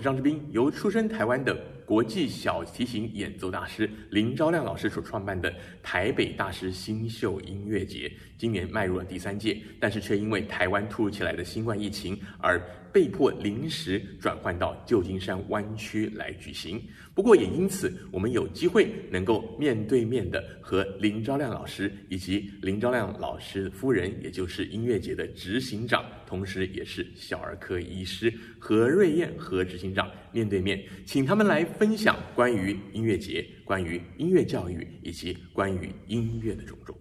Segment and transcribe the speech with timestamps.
[0.00, 5.52] 张志斌，由出身台湾的国际小提琴演奏大师林昭亮老师所创办的
[5.82, 12.60] 台北大师新秀音乐节，今年迈入了第三届，但是却因为台湾突如其来的新冠疫情而
[12.92, 16.82] 被迫临时转换到旧金山湾区来举行。
[17.14, 36.96] 不过也因此，我们有机会能够面对面的和林昭亮老师以及林昭亮老师夫人，也就是音乐节的执行长，同时也是小儿科医师何瑞燕何执行长面对面，请他们来分享关于音乐节、关于音乐教育以及关于音乐的种种。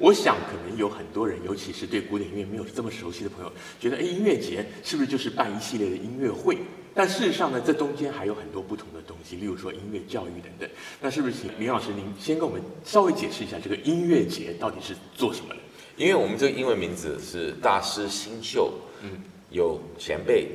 [0.00, 6.56] 我想，可能有很多人，尤其是对古典音乐没有这么熟悉的朋友，觉得，哎，音乐节是不是就是办一系列的音乐会？
[6.94, 10.68] 但事实上呢，这中间还有很多不同的东西，例如说音乐教育等等。
[11.02, 15.60] 那是不是请林老师您先跟我们稍微解释一下，这个音乐节到底是做什么的？
[15.96, 19.10] 因为我们这个英文名字是大师新秀，嗯，
[19.50, 20.48] 有前辈，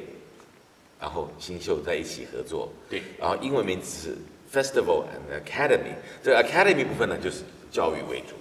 [1.00, 4.18] 然后新秀在一起合作，对，然后英文名字是
[4.52, 5.94] Festival and Academy，
[6.24, 8.36] 这个 Academy 部分呢，就是教育为主。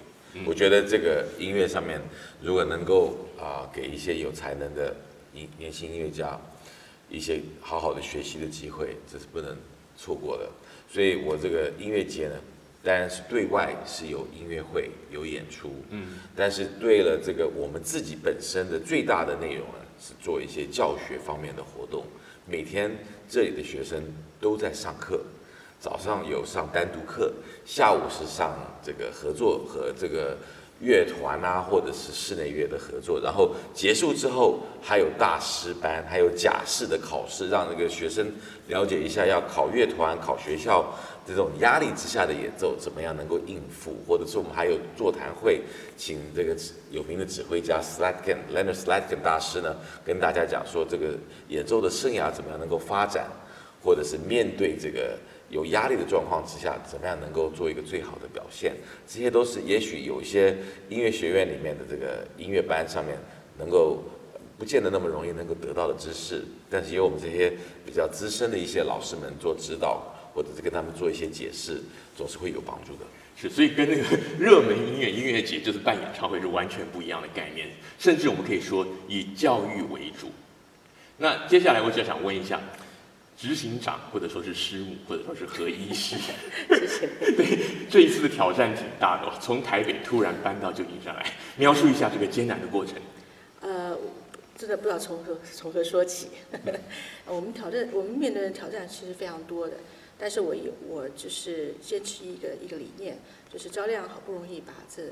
[0.45, 2.01] 我觉得这个音乐上面，
[2.43, 4.95] 如果能够啊、呃、给一些有才能的
[5.33, 6.37] 音年轻音乐家
[7.09, 9.57] 一些好好的学习的机会，这是不能
[9.97, 10.51] 错过的。
[10.91, 12.35] 所以我这个音乐节呢，
[12.83, 22.05] 当然是对外是有音乐会有演出，嗯，但是对了这个我们自己本身的最大的内容呢，是做一些教学方面的活动。
[22.47, 22.91] 每天
[23.29, 24.03] 这里的学生
[24.41, 25.25] 都在上课。
[25.85, 27.31] 早上有上单独课，
[27.67, 30.35] 下午是上这个合作和这个
[30.81, 33.21] 乐团啊，或者是室内乐的合作。
[33.21, 38.33] 然后结束之后还有大师班，还有假试的考试，让那个学生
[38.69, 40.91] 了解一下要考乐团、考学校
[41.27, 43.95] 这种压力之下的演奏怎么样能够应付。
[44.09, 45.61] 或者是我们还有座谈会，
[45.99, 46.57] 请这个
[46.93, 51.09] 有名的指挥家 Slatkin Leonard Slatkin 大师呢，跟大家讲说这个
[51.49, 53.27] 演奏的生涯怎么样能够发展，
[53.83, 55.19] 或者是面对这个。
[55.55, 58.75] 有压力的状况之下，怎么样能够做一个最好的表现？
[59.07, 60.57] 这些都是也许有一些
[60.89, 63.17] 音乐学院里面的这个音乐班上面
[63.57, 64.03] 能够
[64.59, 67.53] 不见得那么容易能够得到的知识，但是由我们这些
[67.87, 70.03] 比较资深的一些老师们做指导，
[70.35, 71.81] 或者是跟他们做一些解释，
[72.17, 73.07] 总是会有帮助的。
[73.37, 74.03] 是，所以跟那个
[74.37, 80.33] 热门音乐音乐节就是办演唱会是完全不一样的概念，甚至我们可以说以教育为主。
[81.19, 82.61] 那接下来我就想问一下。
[83.45, 86.17] 执行长，或者说是师母，或者说是何医师，
[86.71, 87.07] 谢谢。
[87.37, 87.59] 对，
[87.91, 92.95] 这一次的挑战挺大的，从台北突然搬到旧金山来，描述一下这个艰难的过程。
[93.61, 93.99] 呃，
[94.57, 96.29] 真的不知道从何从何说起。
[97.29, 99.75] 我们挑战，我们面对的挑战其实非常多的，
[100.19, 103.19] 但是我有我就是坚持一个一个理念，
[103.53, 105.03] 就是昭亮好不容易把这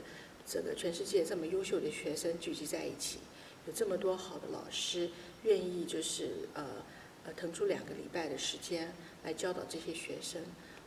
[0.46, 3.18] 这个全世界这么优秀的学生聚集在一起，
[3.66, 5.10] 有这么多好的老师
[5.42, 6.64] 愿意就是呃。
[7.24, 10.42] 呃，腾出两个礼拜的时间来教导这些学生，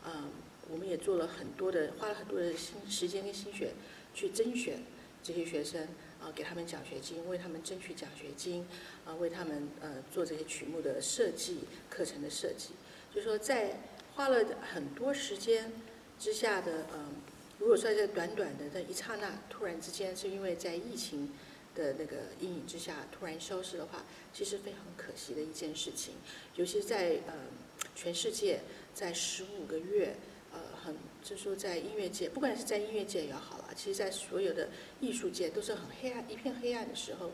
[0.05, 0.29] 嗯，
[0.69, 3.71] 我们也做了很多的，花了很多的心时间跟心血
[4.13, 4.79] 去甄选
[5.23, 5.87] 这些学生，
[6.21, 8.67] 啊，给他们奖学金，为他们争取奖学金，
[9.05, 11.59] 啊，为他们呃做这些曲目的设计、
[11.89, 12.71] 课程的设计，
[13.13, 13.79] 就说在
[14.15, 15.71] 花了很多时间
[16.19, 17.15] 之下的，嗯，
[17.59, 21.31] 如果说在短短的这一刹那，突然之间是因为在疫情。
[21.75, 26.15] 的那个阴影之下突然消失的话，其实非常可惜的一件事情。
[26.55, 27.33] 尤其是在呃
[27.93, 28.61] 全世界，
[28.93, 30.15] 在十五个月，
[30.53, 34.69] 呃，很就是说在音乐界，不管是在音乐界也好了，其实在所有的
[35.01, 37.31] 艺术界都是很黑暗、一片黑暗的时候，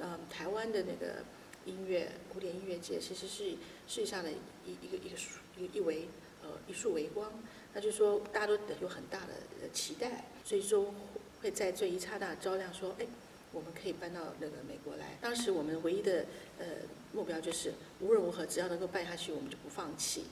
[0.00, 1.24] 嗯、台湾的那个
[1.64, 3.50] 音乐古典音乐界其实是
[3.88, 5.16] 世界上的一一个一个
[5.56, 6.08] 一一围
[6.42, 7.32] 呃一束微光。
[7.72, 10.94] 那就是说大家都有很大的期待，所以说
[11.40, 13.06] 会在这一刹那照亮说，哎。
[13.52, 15.16] 我们可以搬到那个美国来。
[15.20, 16.26] 当时我们唯一的
[16.58, 16.66] 呃
[17.12, 20.24] 目标就是无论如何，只要能够办下去，我们就不放弃。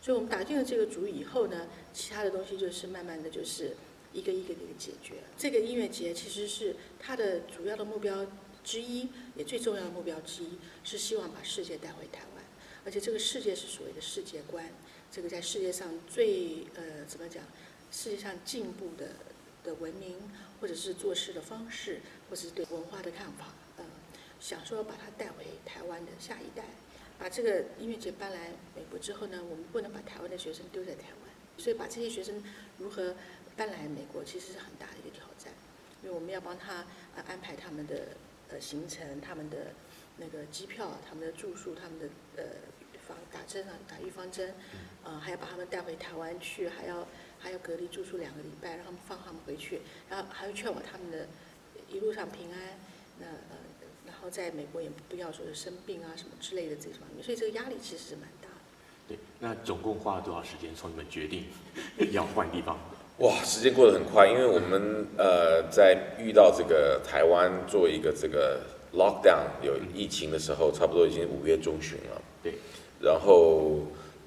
[0.00, 3.76] 所以我们打定了这个主意以后呢，其他的东西就是慢慢的就是
[4.12, 5.14] 一个一个的解决。
[5.38, 8.26] 这个音乐节其实是它的主要的目标
[8.62, 12.44] 之一，也最重要的目标之一，是希望把世界带回台湾。
[12.84, 14.70] 而且这个世界是所谓的世界观，
[15.10, 17.42] 这个在世界上最呃怎么讲，
[17.90, 19.12] 世界上进步的
[19.64, 20.18] 的文明，
[20.64, 22.00] 或者是做事的方式，
[22.30, 23.84] 或者是对文化的看法，嗯，
[24.40, 26.64] 想说把它带回台湾的下一代，
[27.18, 32.42] 把这个音乐节搬来美国之后呢，我们不能把台湾的学生丢在台湾，所以把这些学生
[32.78, 33.14] 如何
[33.54, 35.52] 搬来美国，其实是很大的一个挑战，
[36.02, 38.16] 因为我们要帮他呃安排他们的
[38.48, 39.66] 呃行程，他们的
[40.16, 42.08] 那个机票，他们的住宿，他们的
[42.38, 42.44] 呃
[43.06, 44.54] 防打针啊，打预防针，
[45.02, 47.06] 呃，还要把他们带回台湾去，还要。
[47.44, 51.28] 还要隔离住宿两个礼拜，让他们放他们回去，然后还要劝我他们的
[51.92, 52.58] 一路上平安。
[53.20, 53.56] 那呃，
[54.06, 58.64] 然后在美国也不要说是生病啊什么之类的这方面，所以这个压力其实是蛮大的。
[59.06, 61.44] 对，那总共花了多少时间从你们决定
[62.12, 62.78] 要换地方？
[63.18, 68.62] 哇，时间过得很快，因为我们呃在遇到这个台湾做一个这个
[68.94, 72.22] lockdown 有疫情的时候，差不多已经五月中旬了。
[72.42, 72.54] 对，
[73.00, 73.82] 然后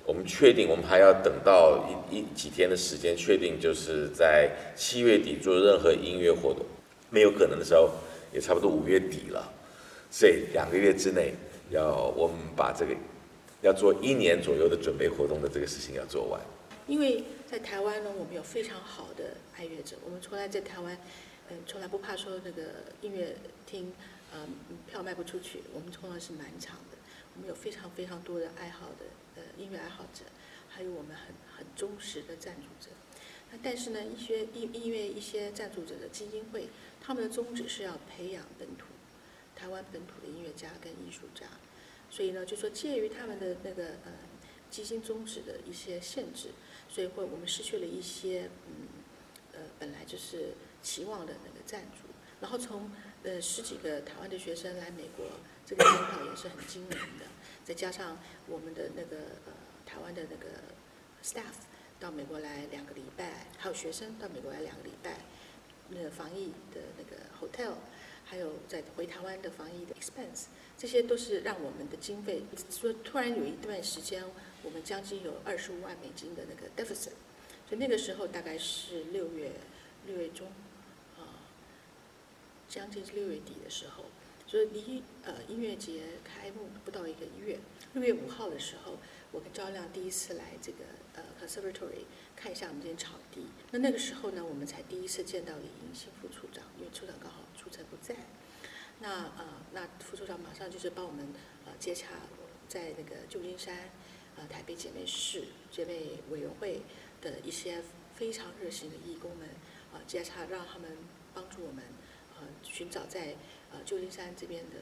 [0.07, 6.65] 我们确定，我们还要等到一一几天的时间，确定就是在七月底做任何音乐活动
[7.09, 7.91] 没有可能的时候，
[8.31, 9.51] 也差不多五月底了。
[10.09, 11.33] 所以两个月之内，
[11.71, 12.95] 要我们把这个
[13.61, 16.39] 要做一年左右的准备活动的这个事情要做完。
[16.87, 20.97] 因为在台湾呢，我们有非常好的爱乐者，我们从来在台湾，
[21.49, 22.61] 嗯，从来不怕说那个
[23.01, 23.35] 音乐
[23.69, 23.91] 厅，
[24.33, 24.47] 嗯，
[24.89, 26.96] 票卖不出去，我们从来是满场的。
[27.37, 29.05] 我们有非常非常多的爱好的
[29.35, 30.25] 呃音乐爱好者，
[30.67, 32.91] 还有我们很很忠实的赞助者。
[33.51, 36.67] 那但是呢，一些音音乐一些赞助者的基金会，
[36.99, 38.87] 他们的宗旨是要培养本土
[39.55, 41.45] 台湾本土的音乐家跟艺术家，
[42.09, 44.11] 所以呢，就说介于他们的那个呃
[44.71, 46.49] 基金宗旨的一些限制。
[46.89, 48.87] 所以会，我们失去了一些，嗯，
[49.53, 52.07] 呃，本来就是期望的那个赞助。
[52.39, 52.89] 然后从
[53.27, 55.25] 呃十几个台湾的学生来美国，
[55.65, 57.25] 这个门票也是很惊人的。
[57.65, 59.51] 再加上我们的那个呃
[59.85, 60.47] 台湾的那个
[61.21, 61.67] staff
[61.99, 65.19] 到美国来两个礼拜，还有学生到美国来两个礼拜，
[65.89, 67.73] 那个防疫的那个 hotel，
[68.23, 70.45] 还有在回台湾的防疫的 expense，
[70.77, 74.23] 这些都是让我们的经费说突然有一段时间。
[74.63, 77.11] 我们将近有二十五万美金的那个 deficit，
[77.69, 79.51] 所以那个时候大概是六月
[80.05, 80.51] 六月中，
[82.67, 84.05] 将近是六月底的时候，
[84.45, 87.59] 所以离呃音乐节开幕不到一个月，
[87.93, 88.97] 六月五号的时候，
[89.31, 90.79] 我跟赵亮第一次来这个
[91.15, 92.05] 呃 conservatory
[92.35, 93.47] 看一下我们这间场地。
[93.71, 98.15] 那那个时候呢，我们才第一次见到李银新副处长，因为处长刚好出差不在。
[98.99, 101.27] 那呃，那副处长马上就是帮我们
[101.65, 102.07] 呃接洽
[102.67, 103.89] 在那个旧金山。
[104.39, 106.83] 呃，台北姐妹市姐妹委员会
[107.23, 107.81] 的一些
[108.13, 109.47] 非常热心的义工们，
[109.91, 110.95] 啊、呃，接洽让他们
[111.33, 111.83] 帮助我们，
[112.39, 113.35] 呃，寻找在
[113.71, 114.75] 呃旧金山这边的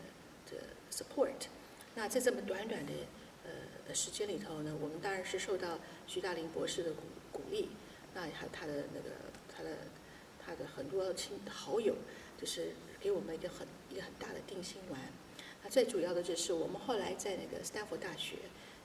[0.52, 1.48] 的 support。
[1.96, 2.94] 那在这么短短的
[3.44, 7.70] 呃时间里头呢，我们当然是受到徐大林博士的鼓鼓励，
[8.14, 9.16] 那还有他的那个
[9.56, 9.78] 他的
[10.44, 11.96] 他的很多亲好友，
[12.40, 15.00] 就是给我们一个很一个很大的定心丸。
[15.64, 18.38] 那最主要的就是我们后来在那个斯坦福大学。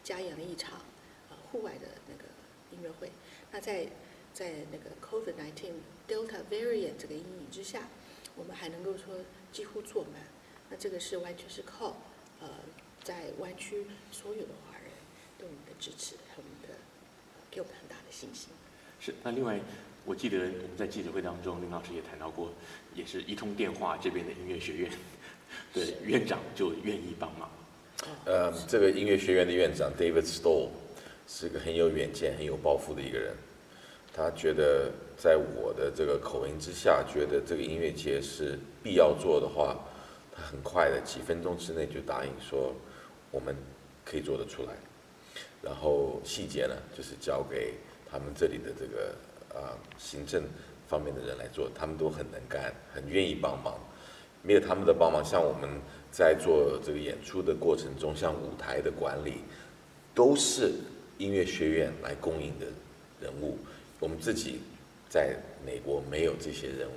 [0.02, 0.80] 加演了一场
[1.28, 2.24] 呃户外的那个
[2.72, 3.12] 音乐会，
[3.52, 3.86] 那在
[4.32, 5.74] 在那个 COVID-19
[6.08, 7.86] Delta variant 这个阴影之下，
[8.36, 9.14] 我们还能够说
[9.52, 10.12] 几乎坐满，
[10.70, 11.96] 那这个是完全是靠
[12.40, 12.48] 呃
[13.02, 14.84] 在湾区所有的华人
[15.38, 16.78] 对我们的支持，和我们的
[17.50, 18.48] 给我们很大的信心。
[19.00, 19.58] 是，那另外
[20.04, 22.52] 我记得我们在记者会当中，林老师也谈到过，
[22.94, 24.90] 也是一通电话，这边的音乐学院
[25.72, 27.50] 对院长就愿意帮忙。
[28.24, 30.68] 呃，这个音乐学院的院长 David Stoll
[31.28, 33.34] 是个很有远见、很有抱负的一个人。
[34.12, 39.76] 他觉得，在我的这个口音之下，觉得这个音乐节是必要做的话，
[40.34, 42.74] 他很快的几分钟之内就答应说，
[43.30, 43.54] 我们
[44.04, 44.72] 可以做得出来。
[45.62, 47.74] 然后细节呢，就是交给
[48.10, 49.14] 他们这里的这个
[49.50, 50.42] 啊、呃、行政
[50.88, 53.78] 方面的人来做，他们都很能干，很愿意帮忙。
[54.42, 55.68] 没有他们的帮忙，像我们。
[56.12, 59.44] 在做这个演出的过程中，像舞台的管理，
[60.12, 60.72] 都是
[61.18, 62.66] 音乐学院来供应的
[63.20, 63.56] 人物。
[64.00, 64.60] 我们自己
[65.08, 66.88] 在美国没有这些人，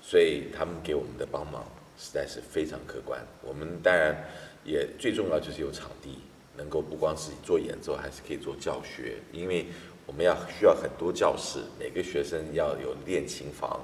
[0.00, 1.64] 所以他们给我们的帮忙
[1.98, 3.20] 实在是非常可观。
[3.42, 4.16] 我们当然
[4.64, 6.18] 也最重要就是有场地，
[6.56, 9.66] 能够不光是做演奏，还是可以做教学，因为
[10.06, 13.80] 我们要需要很多教室，每个学生要有练琴房。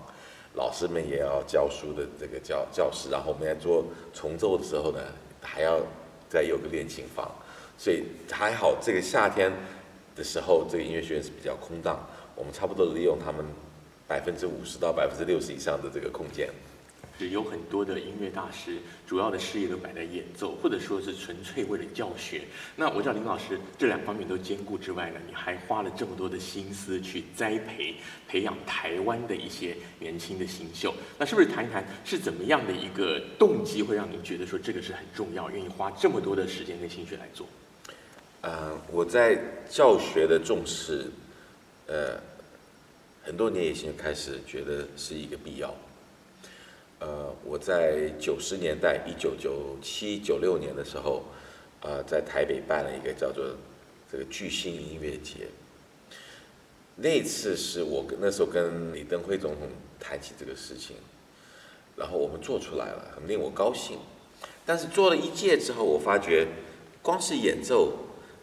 [0.54, 5.00] 老师们也要教书的这个教教室，然后我们在做重奏的时候呢，
[5.40, 5.80] 还要
[6.28, 7.30] 再有个练琴房，
[7.76, 9.52] 所以还好这个夏天
[10.16, 12.04] 的时候，这个音乐学院是比较空荡，
[12.38, 13.44] 我们差不多利用他们
[14.06, 16.48] 百分之五十到百分之六十以上的这个空间。
[17.18, 22.42] 是有很多的音乐大师，主要的事业都摆在演奏，或者说是纯粹为了教学。
[22.76, 27.96] 那我知道林老师这两方面都兼顾之外呢，你还花了这么多的心思去栽培、
[28.28, 30.94] 培养台湾的一些年轻的新秀。
[31.18, 37.48] 那是不是谈一谈是怎么样的一个动机，会让您觉得说这个是很重要，愿意花这么多的时间跟心血来做？
[38.42, 39.36] 呃，我在
[39.68, 41.10] 教学的重视，
[41.88, 42.20] 呃，
[43.22, 45.74] 很多年以前开始觉得是一个必要。
[47.00, 51.24] 呃，我在九十年代，一九九七九六年的时候，
[51.80, 53.56] 呃，在台北办了一个叫做
[54.12, 55.48] 这个巨星音乐节。
[56.96, 59.68] 那次是我跟那时候跟李登辉总统
[59.98, 60.96] 谈起这个事情，
[61.96, 63.98] 然后我们做出来了，很令我高兴。
[64.66, 66.48] 但是做了一届之后，我发觉
[67.00, 67.94] 光是演奏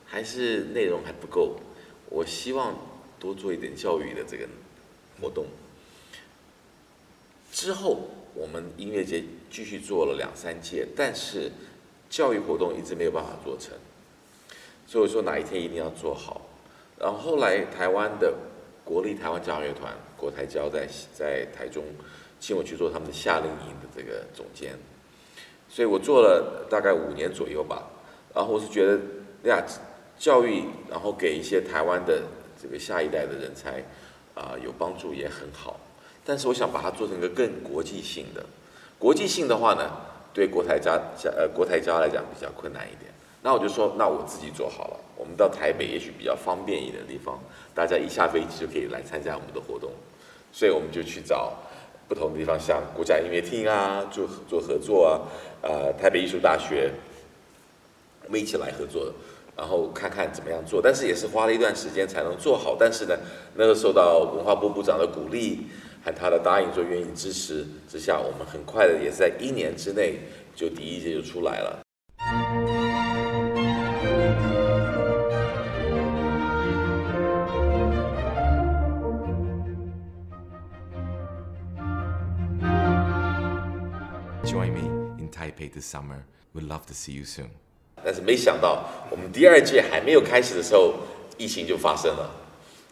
[0.03, 1.57] 还是内容还不够。
[2.09, 2.73] 我希望
[3.25, 4.47] 多做一点教育的这个
[5.19, 5.47] 活动。
[7.51, 11.51] 之后我们音乐节继续做了两三届，但是
[12.09, 13.73] 教育活动一直没有办法做成。
[14.85, 16.41] 所以说哪一天一定要做好。
[16.99, 18.33] 然后后来台湾的
[18.83, 21.83] 国立台湾交响乐团国台交在在台中
[22.39, 24.77] 请我去做他们的夏令营的这个总监，
[25.67, 27.89] 所以我做了大概五年左右吧。
[28.33, 28.99] 然后我是觉得
[29.49, 29.65] 呀，
[30.19, 32.21] 教育然后给一些台湾的
[32.65, 33.83] 这个下一代的人才
[34.33, 35.79] 啊、有帮助也很好。
[36.25, 38.43] 但是我想把它做成一个更国际性的，
[38.97, 39.91] 国际性的话呢，
[40.33, 43.13] 对国台家、家呃国台家来讲比较困难一点。
[43.43, 44.97] 那我就说，那我自己做好了。
[45.15, 47.39] 我们到台北也许比较方便一点的地方，
[47.75, 49.91] 大家一下飞机就可以来参加我们的活动。
[50.51, 51.53] 所以我们就去找
[52.07, 55.21] 不同的地方，像国家音乐厅啊，做做合作啊，
[55.61, 56.91] 呃，台北艺术大学，
[58.25, 59.13] 我们一起来合作的，
[59.55, 60.81] 然后看看怎么样做。
[60.81, 62.75] 但是也是花了一段时间才能做好。
[62.79, 63.17] 但是呢，
[63.55, 65.67] 那个受到文化部部长的鼓励
[66.03, 70.19] 和他的答应，说愿意支持之下，我们很快的也是在一年之内
[70.55, 71.81] 就第一届就出来了。
[84.45, 87.49] Join me in Taipei This summer, we'd love to see you soon.
[88.05, 90.93] 但是没想到，我们第二届还没有开始的时候，
[91.39, 92.29] 疫情就发生了。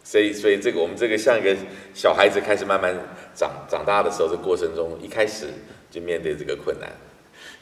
[0.02, 1.56] 所以，所以这个我们这个像一个
[1.94, 2.94] 小孩子开始慢慢
[3.34, 5.46] 长长大的时候，这过程中一开始
[5.90, 6.90] 就面对这个困难。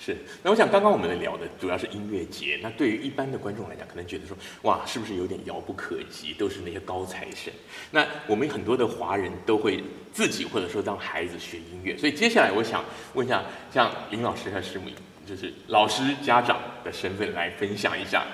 [0.00, 6.34] 是，那我想刚刚我们聊的主要是音乐节，那对于一般的观众来讲，可能觉得说，哇，是不是有点遥不可及？
[6.34, 7.52] 都是那些高材生。
[7.92, 14.90] 那我们很多的华人都会自己或者说让孩子学音乐，所以接下来我想问一下，像林老师和师母，
[15.26, 18.24] 就是老师家长的身份来分享一下。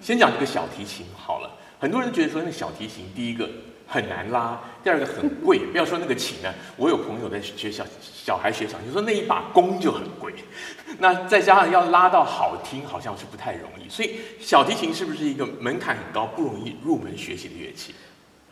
[0.00, 3.48] 先讲这个小提琴好了，很多人觉得说那小提琴第一个。
[3.90, 5.60] 很难拉，第二个很贵。
[5.72, 10.34] 不要说那个琴呢，我有朋友在学校，小孩学小提琴，说那一把弓就很贵。
[11.00, 13.88] 那再加上要拉到好听，好像是不太容易。
[13.88, 17.94] 所以小提琴是不是一个门槛很高、不容易入门学习的乐器？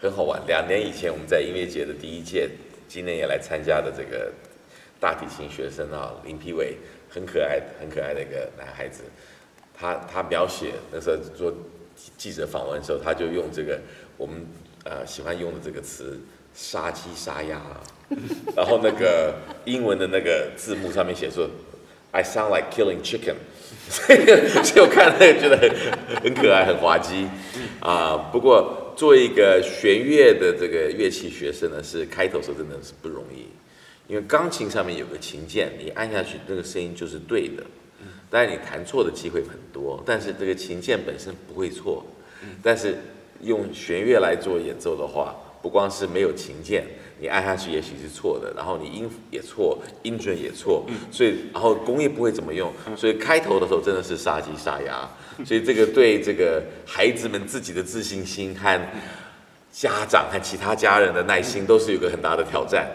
[0.00, 0.40] 很好玩。
[0.46, 2.48] 两年以前我们在音乐节的第一届，
[2.88, 4.32] 今年也来参加的这个
[4.98, 6.78] 大提琴学生啊，林丕伟，
[7.16, 9.02] 很可爱、很可爱的一个男孩子。
[9.76, 11.52] 他他描写那时候做
[12.16, 13.80] 记者访问的时候，他就用这个
[14.16, 14.46] 我们。
[14.88, 16.16] 呃，喜欢用的这个词
[16.54, 17.60] “杀鸡杀鸭”，
[18.54, 21.50] 然后那个英文的那个字幕上面写说
[22.12, 23.34] “I sound like killing chicken”，
[23.90, 24.24] 所以
[24.62, 27.26] 所以我看那个觉得很很可爱，很滑稽
[27.80, 28.30] 啊。
[28.30, 33.48] 不过作为一个弦乐的这个乐器学生呢，是开头时候真的是不容易，
[34.08, 37.62] 因为钢琴上面有个琴键，你按下去那个声音就是对的，
[38.30, 42.04] 当然你弹错的机会很多，但是这个琴键本身不会错，
[42.62, 42.96] 但是。
[43.42, 46.86] 用弦乐来做演奏的话，不光是没有琴键，
[47.20, 55.06] 你按下去也许是错的，然后你音也错，音准也错，所以然后工业不会怎么用，所以开头的时候真的是杀鸡杀鸭，
[55.44, 58.80] 所以这个对这个孩子们自己的自信心和。
[59.78, 62.90] 家长和其他家人的耐心都是有个很大的挑战，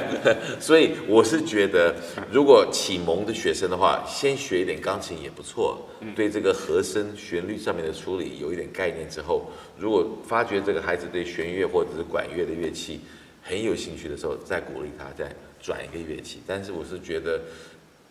[0.58, 1.94] 所以我是觉得，
[2.32, 13.02] 如果启蒙的学生的话，先学一点钢琴也不错，对这个和声旋律上面的处理有一点概念之后，如果发觉这个孩子对弦乐或者是管乐的乐器
[13.42, 16.42] 很有兴趣的时候，再鼓励他再转一个乐器。
[16.46, 17.38] 但是我是觉得，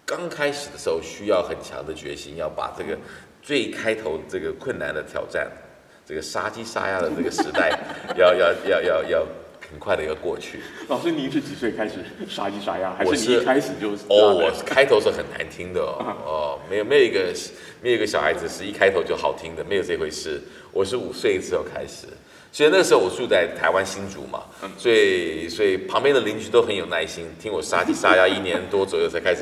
[0.05, 2.95] 刚开始的时候需要很强的决心，要把这个
[3.41, 5.51] 最开头这个困难的挑战。
[6.05, 7.77] 这个杀鸡杀鸭的这个时代
[8.17, 9.27] 要，要要要要要
[9.71, 10.59] 很快的一个过去。
[10.87, 11.95] 老师，您是几岁开始
[12.27, 12.93] 杀鸡杀鸭？
[12.93, 14.03] 还是你一开始就是？
[14.09, 17.33] 哦，我开头是很难听的哦， 哦，没有没有一个
[17.81, 20.41] 没有一个小孩子是一开头就好听的，没有这回事。
[20.71, 22.07] 我是五岁之后开始，
[22.51, 24.43] 所以那个时候我住在台湾新竹嘛，
[24.77, 29.41] 所以所以旁边的邻居都很有耐心，听我杀鸡杀鸭一年多左右才开始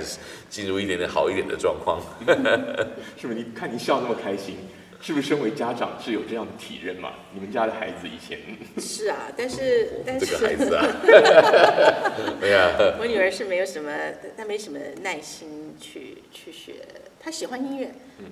[0.50, 2.00] 进入一点点好一点的状况。
[3.18, 3.39] 是不是？
[3.39, 4.58] 你看你笑那么开心。
[5.01, 7.13] 是不是身为家长是有这样的体认嘛？
[7.34, 8.38] 你们家的孩子以前
[8.77, 10.86] 是啊，但是 但是这个孩子啊，
[12.39, 13.91] 对呀，我女儿是没有什么，
[14.38, 16.75] 她没什么耐心去去学，
[17.20, 17.91] 她喜欢音乐，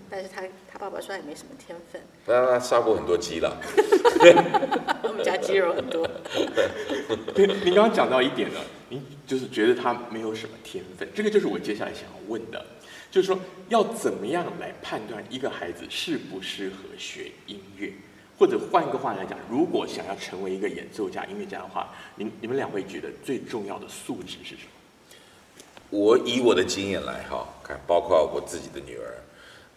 [0.10, 2.00] 但是她她爸爸说也没什么天分。
[2.28, 3.58] 那他杀过很多鸡了，
[5.04, 6.08] 我们家鸡肉很多。
[7.34, 8.60] 对，您刚刚讲到一点呢，
[8.90, 12.64] 您就是觉得他没有什么天分，这个就是我接下来想要问的。
[13.12, 13.40] 就是说，
[13.70, 17.92] 要怎么样来判断一个孩子适不适合学音乐？
[18.38, 24.72] 或者换一个话来讲，如果想要成为一个演奏家、音乐家的话，你你们两位觉得最重要的素质是什么？
[25.90, 29.18] 我以我的经验来哈看，包括我自己的女儿，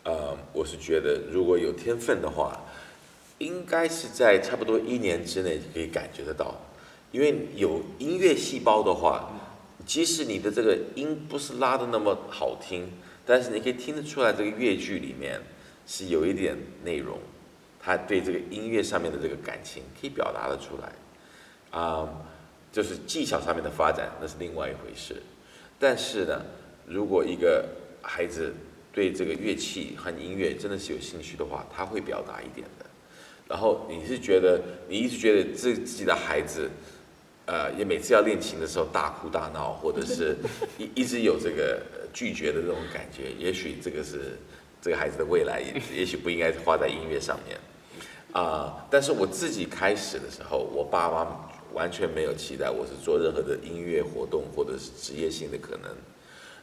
[0.05, 2.61] 呃，我是觉得如果有天分的话，
[3.39, 6.55] 应该是在差不多一年之内可以感觉得到，
[7.11, 9.29] 因为有音乐细胞的话，
[9.85, 12.89] 即使你的这个音不是拉得那么好听，
[13.25, 15.41] 但是你可以听得出来这个乐句里面
[15.87, 17.19] 是有一点内容，
[17.81, 22.09] 他对这个音乐上面的这个感情可以表达得出来，啊、
[22.73, 25.17] 就是技巧上面的发展那是另外一回事，
[25.79, 26.43] 但是呢，
[26.87, 27.69] 如果一个
[28.03, 28.53] 孩子
[28.93, 32.87] 对这个乐器和音乐真的是有兴趣的话，他会表达一点的。
[33.49, 36.71] 然后你是觉得，你一直觉得自自己的孩子，
[37.53, 40.35] 呃，也每次要练琴的时候大哭大闹，或者是
[40.79, 44.39] 一一直有这个拒绝的这种感觉，也许这个是
[44.81, 45.61] 这个孩子的未来，
[45.95, 47.59] 也许不应该花在音乐上面
[48.33, 51.27] 啊、但是我自己开始的时候，我爸妈
[51.75, 55.91] 完全没有期待我是做任何的音乐活动或者是职业性的可能。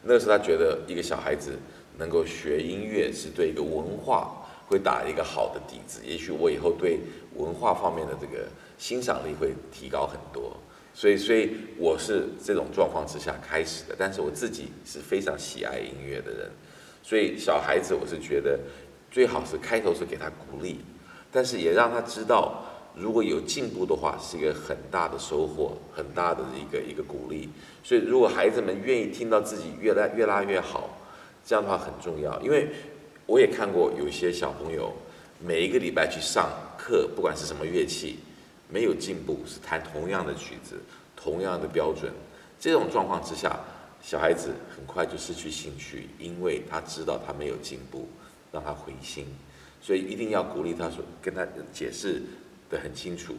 [0.01, 1.51] 那时候他觉得一个小孩子
[2.00, 4.36] 能够学音乐是对一个文化。
[4.69, 7.00] 会打一个好的底子，也许我以后对
[7.34, 8.46] 文化方面的这个
[8.77, 10.55] 欣赏力会提高很多。
[11.00, 13.96] 所以，所以我是这种状况之下开始的。
[13.98, 16.51] 但是我自己是非常喜爱音乐的人，
[17.01, 18.60] 所以小孩子我是觉得
[19.10, 20.82] 最好是开头是给他鼓励，
[21.32, 27.48] 但是也让他知道，如果有进步的话，是一个很大的收获，很大的一个一个鼓励。
[27.82, 31.00] 所以，如果孩子们愿意听到自己越来越拉越好，
[31.46, 32.68] 这样的话很重要，因为。
[33.32, 34.91] 我也看过有一些小朋友，
[35.38, 38.18] 每一个礼拜去上课，不管是什么乐器，
[38.70, 40.80] 没有进步，是弹同样的曲子，
[41.16, 42.14] 同样的标准。
[42.60, 43.60] 这种状况之下，
[44.02, 48.08] 小孩子很快就失去兴趣，因为他知道他没有进步，
[48.52, 49.26] 让他灰心。
[49.82, 52.22] 所以一定要鼓励他说，跟他解释
[52.70, 53.36] 得很清楚，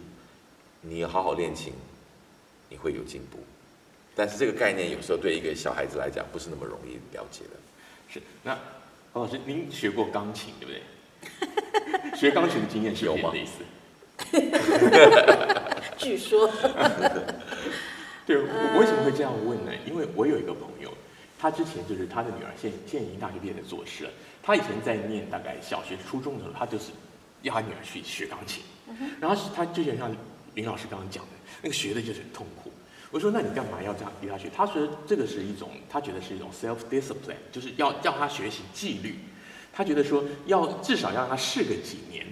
[0.81, 1.73] 你要好好练琴，
[2.69, 3.39] 你会有进步。
[4.15, 7.57] 但是这个概念有时候对一个小孩子来讲不是那么容易了解的。
[8.09, 8.59] 是那。
[9.13, 12.15] 黄老师，您学过钢琴对不对？
[12.17, 13.33] 学钢琴的经验是有吗？
[13.33, 13.65] 类似。
[15.99, 16.51] 据说。
[18.27, 19.73] 对，我为什么会这样问呢？
[19.85, 20.93] 因为我有一个朋友，
[21.39, 24.11] 他之前就是他的女儿现现在已经大学毕业的做事了。
[24.43, 26.93] 他以前在念大概小学、初中的时候，他就是
[27.43, 28.63] 要他女儿去学钢琴。
[29.21, 30.15] 然后他之前像
[30.55, 31.31] 林老师刚刚讲的，
[31.63, 32.71] 那个学的就是很痛苦。
[33.11, 39.17] 我说：“那你干嘛要这样逼他学？”他说：“这个是一种，他觉得是一种 self discipline，就是要让他学习纪律。
[39.73, 42.25] 他觉得说要至少要让他试个几年。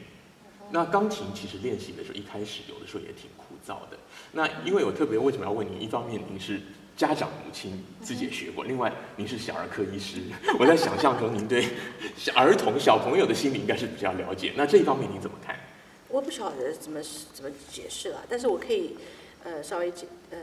[0.71, 3.99] 那钢琴其实练习的时候，一开始有的时候也挺枯燥的。
[4.33, 5.81] 那因为我特别为什么要问您？
[5.83, 6.61] 一方面您是
[6.97, 10.21] 家长母亲，自己也学过；另外您是小儿科医师，
[10.59, 11.65] 我在想象中您对
[12.35, 14.53] 儿童小朋友的心理应该是比较了解。
[14.57, 15.57] 那这一方面您怎么看？
[16.09, 17.01] 我不晓得怎么
[17.33, 18.97] 怎么解释了，但是我可以。”
[19.45, 19.91] 呃，稍微
[20.31, 20.39] 呃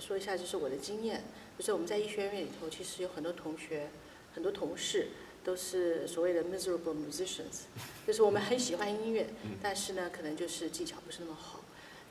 [0.00, 1.22] 说一下，就是我的经验，
[1.58, 3.90] 就是我们在医学院里头，其实有很多同学、
[4.34, 5.08] 很多同事
[5.48, 7.64] 都是所谓的 miserable musicians，
[8.06, 9.26] 就是我们很喜欢音乐，
[9.62, 11.60] 但是呢，可能就是技巧不是那么好，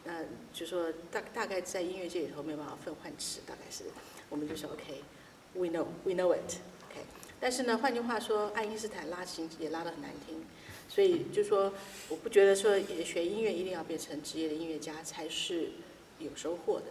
[0.06, 3.84] 那就说大大概在音乐界里头没有办法分饭吃，大概是
[4.30, 7.06] 我们就说 OK，we know，we know it，OK，
[7.40, 10.44] 但是呢，换句话说，爱因斯坦拉琴也拉得很难听，
[10.90, 11.72] 所以就说
[12.10, 15.70] 我不觉得说学音乐一定要变成职业的音乐家才是。
[16.20, 16.86] 有收获的，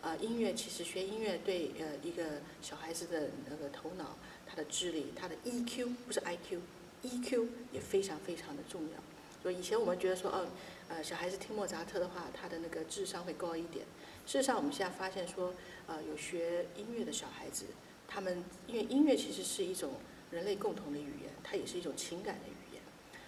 [0.00, 4.16] 啊、呃，音乐其实学音乐对呃一个小孩子的那个头脑、
[4.54, 9.02] 他的智力、他的 EQ 不是 IQ，EQ 也非常非常的重要。
[9.42, 10.46] 所以以前我们觉得说，哦，
[10.88, 13.84] 呃，小孩子听莫扎特的话，他的那个智商会高一点。
[14.24, 15.52] 事实上，我们现在发现说，
[15.88, 17.64] 呃，有学音乐的小孩子，
[18.06, 19.94] 他们因为音乐其实是一种
[20.30, 22.82] 人类共同的语言，它也是一种情感的语言，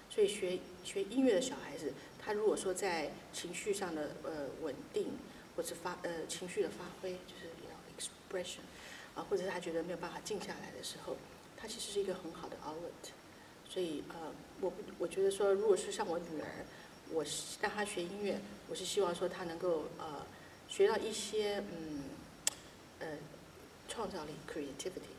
[0.09, 1.93] 所以学学音乐的小孩子。
[2.21, 5.09] 他如果说在情绪上的呃稳定，
[5.57, 7.51] 或者发呃情绪的发挥，就是
[7.97, 8.61] expression，
[9.17, 11.17] 啊，或者是他觉得没有办法静下来的时候，
[11.57, 13.11] 他其实是一个很好的 outlet。
[13.69, 16.65] 所以呃，我我觉得说，如果是像我女儿，
[17.11, 20.25] 我是让她学音乐，我是希望说她能够呃
[20.69, 22.05] 学到一些嗯
[23.01, 23.09] 呃
[23.89, 25.17] 创造力 creativity，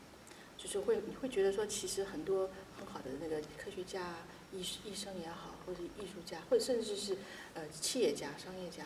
[0.56, 4.14] 就是会你会觉得说，其实很多很好的那个科学家。
[4.50, 7.18] 医医生也好，或者艺术家，或者甚至是
[7.52, 8.82] 呃企业家、商业家，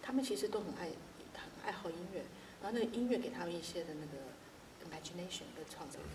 [0.00, 0.88] 他们其实都很爱
[1.34, 2.24] 很爱好音乐，
[2.62, 4.18] 然后那个音乐给他们一些的那个
[4.88, 6.08] imagination 的创造力。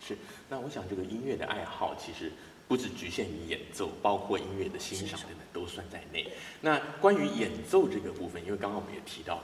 [0.00, 0.16] 是，
[0.48, 2.30] 那我想这个音乐的爱好其实
[2.68, 6.26] 不只局限于演奏，包括音乐的欣赏等等都算在内。
[6.60, 9.42] 那关于演奏这个部分，因为刚刚我们也提到，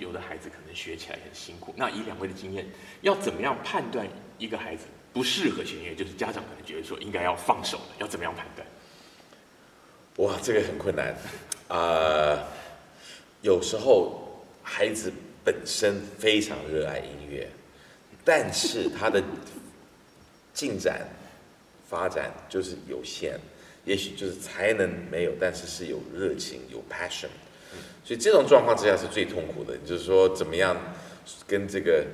[0.00, 1.72] 有的孩子可能学起来很辛苦。
[1.76, 2.66] 那以两位的经验，
[3.02, 4.06] 要怎么样判断
[4.38, 4.86] 一个孩子？
[5.12, 8.66] 不适合学音乐，就是家长可能觉得说应该要放手了，要怎么样判断？
[10.16, 11.14] 哇，这个很困难
[11.68, 12.46] 啊、呃！
[13.42, 15.12] 有时候孩子
[15.44, 17.48] 本身非常热爱音乐，
[18.24, 19.22] 但是他的
[20.54, 21.08] 进展
[21.88, 23.38] 发展就是有限，
[23.84, 27.28] 也许就是才能没有，但是是有热情、有 passion。
[28.04, 30.76] 所以这种状况之下是最痛苦的，就是说怎么样
[31.46, 32.04] 跟这个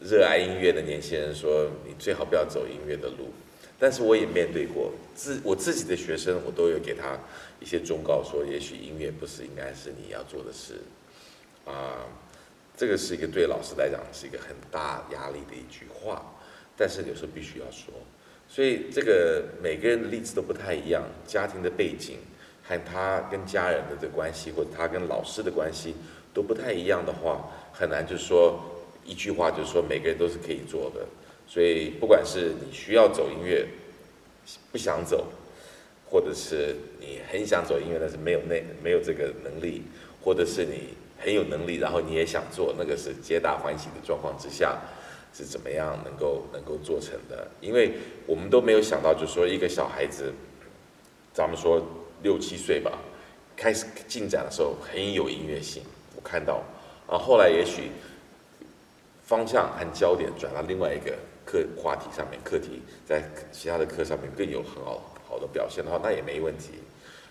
[0.00, 3.32] 热爱音乐的年轻人说，你最好不要走音乐的路。
[3.78, 7.18] 但是我也面对过自我自己的学生，我都有给他
[7.60, 10.82] 一些忠告，说也许音乐不是应该是你要做的事，
[11.64, 12.04] 啊，
[12.80, 16.24] 这个是一个对老师来讲是一个很大压力的一句话，
[16.78, 17.92] 但是有时候必须要说。
[18.48, 22.16] 所以这个每个人的例子都不太一样，家庭的背景
[22.66, 25.94] 和他跟家人的这关系，或者他跟老师的关系
[26.32, 28.58] 都不太一样的话，很难就说
[29.04, 31.04] 一句话就是说每个人都是可以做的。
[31.46, 33.68] 所以，不管是你需要走音乐，
[34.72, 35.26] 不想走，
[36.08, 39.82] 或者是你很想走音乐，但是没有那没有这个能力，
[40.24, 44.78] 或者是你很有能力，然后你也想做，那个是皆大欢喜的状况之下，
[45.32, 47.46] 是怎么样能够能够做成的？
[47.60, 47.92] 因为
[48.26, 50.32] 我们都没有想到，就说一个小孩子，
[51.32, 51.80] 咱们说
[52.22, 52.98] 六七岁吧，
[53.56, 55.82] 开始进展的时候很有音乐性，
[56.16, 56.62] 我看到，
[57.06, 57.90] 啊，后来也许
[59.24, 61.16] 方向和焦点转到另外一个。
[61.42, 66.74] 课话题上面，课题在其他的课上面更有很好好的表现的话，那也没问题。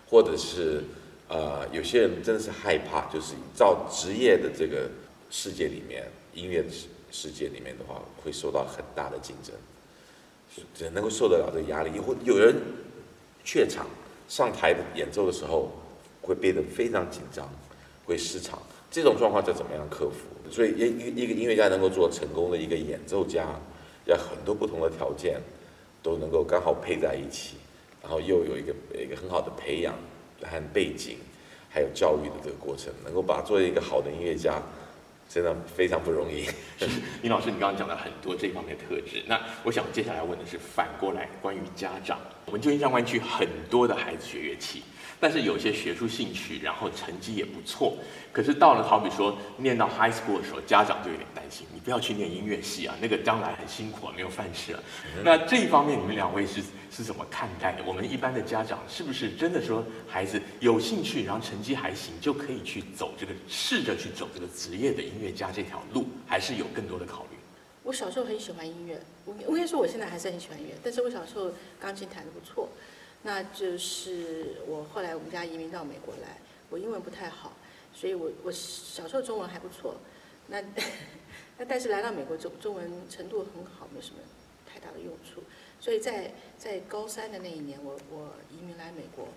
[0.10, 0.84] 或者是
[1.30, 4.89] 呃，有些人真的是害怕，就是照职业的这个
[5.30, 6.70] 世界里面，音乐的
[7.12, 9.56] 世界里面的话，会受到很大的竞争，
[10.76, 11.92] 只能够受得了这个压力。
[12.00, 12.56] 会有人
[13.46, 13.86] 怯场，
[14.28, 15.72] 上台演奏的时候
[16.22, 17.48] 会变得非常紧张，
[18.06, 18.60] 会失常。
[18.92, 20.52] 这种状况要怎么样克服？
[20.52, 23.46] 所以一一个音乐家能够做成功的一个演奏家。
[24.06, 25.39] 要很多不同的条件
[26.02, 27.58] 都能够刚好配在一起，
[28.02, 29.94] 然后又有一个一个很好的培养
[30.43, 31.17] 和背景，
[31.69, 34.62] 还有教育的这个过程，能够把作为一个好的音乐家，
[35.30, 36.45] 真的非常不容易。
[36.78, 36.88] 是
[37.21, 44.84] 林老师，你刚刚讲了很多这方面的特质，那我想接下来问的是反过来关于家长，我们旧金山湾区很多的孩子学乐器。
[45.19, 47.97] 但是有些学术兴趣，然后成绩也不错，
[48.32, 54.79] 可是到了好比说念到 high school 的时候，家长就有点担心，你不要去念音乐系啊，那个将来很辛苦啊，没有饭吃啊。
[55.23, 57.84] 那这一方面，你们两位是是怎么看待的？
[57.86, 67.38] 我们一般的家长是不是真的说孩子有兴趣，然后成绩还行，就可以去走这个，试着去走这个职业的音乐家这条路，还是有更多的考虑？
[67.84, 72.69] 我小时候很喜欢音乐，我我应该说我现在还是很喜欢音乐，但是我小时候钢琴弹得不错。
[73.23, 77.51] 那就是我后来我们家移民到美国来，我英文不太好，
[77.93, 79.97] 所以我我小时候中文还不错，
[80.47, 80.62] 那
[81.60, 84.21] 那但是来到美国中中文程度很好，没什么
[84.65, 85.43] 太大的用处，
[85.82, 89.27] 所以在在高三的那一年，我我移民来美国，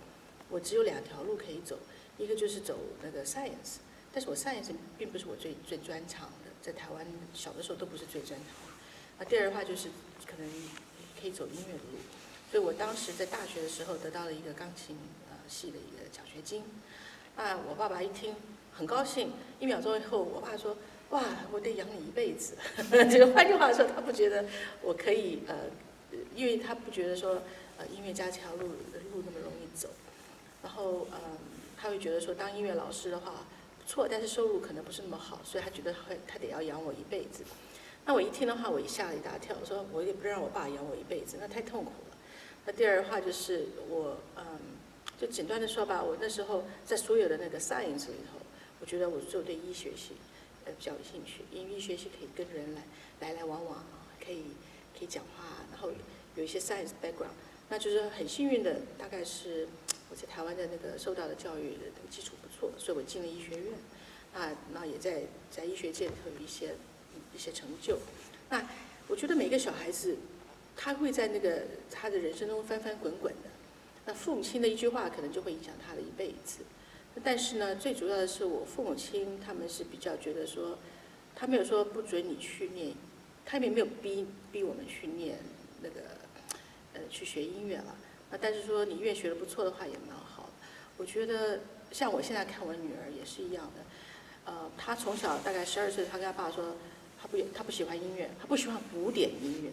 [0.48, 1.76] 我只有两条路可以走，
[2.18, 3.78] 一个就是走那个 science，
[4.12, 8.72] 但是我 science 并不是我最最专长的，在台湾小的时候都不是最专长的，
[9.18, 9.88] 那第二的话就是
[10.24, 10.48] 可能
[11.20, 11.98] 可以走音乐的路。
[12.52, 14.94] 所以我当时在大学的时候得到了一个钢琴
[15.30, 16.62] 呃系的一个奖学金，
[17.34, 18.36] 啊，我爸爸一听
[18.76, 20.76] 很高兴，一秒钟以后，我爸说
[21.08, 22.54] ：“哇，我得养你一辈子。
[23.10, 24.44] ”这个换句话说，他不觉得
[24.82, 25.54] 我可以呃，
[26.34, 27.40] 因为他不觉得说
[27.78, 29.88] 呃音乐家这条路路那么容易走，
[30.62, 31.18] 然后、呃，
[31.80, 33.32] 他会觉得说当音乐老师的话
[33.82, 37.44] 不错，但是收入可能不是那么好，所以他觉得会他得要养我一辈子。
[38.04, 42.11] 那我一听的话，我也吓了一大跳，我说我也不让我爸养我一辈子，那太痛苦了。
[42.64, 44.44] 那第二的话就是我，嗯，
[45.20, 48.38] 就简单的说吧，我那时候在所有的那个 science 里头，
[48.80, 50.12] 我觉得我就对医学系，
[50.64, 52.82] 呃，比较有兴趣，因为医学系可以跟人来
[53.18, 53.84] 来来往往，
[54.24, 54.44] 可以
[54.96, 55.90] 可以讲话，然后
[56.36, 57.34] 有一些 science background，
[57.68, 59.66] 那就是很幸运的，大概是
[60.08, 63.72] 我在台湾的那个受到的教育的那个基础不错，所以我进了医学院，
[64.34, 66.76] 那那也在在医学界里头有一些
[67.34, 67.98] 一些成就，
[68.50, 68.64] 那
[69.08, 70.16] 我觉得每个小孩子。
[70.76, 73.50] 他会在那个他的人生中翻翻滚滚的，
[74.06, 76.60] 那父母亲的一句话可能就会影响他的一辈子。
[77.22, 80.78] 但是呢，最主要的是我父母亲他们是比较觉得说，
[81.36, 82.94] 他没有说不准你去念，
[83.44, 85.38] 他也没有逼逼我们去念
[85.82, 86.00] 那个
[86.94, 87.94] 呃去学音乐了。
[88.30, 90.48] 那但是说你音乐学的不错的话也蛮好。
[90.96, 96.76] 我觉得像我现在看我女儿也是一样的，呃，她从小大概十二岁，她跟她爸说，
[97.20, 99.70] 她不她不喜欢音乐，她不喜欢古典音乐。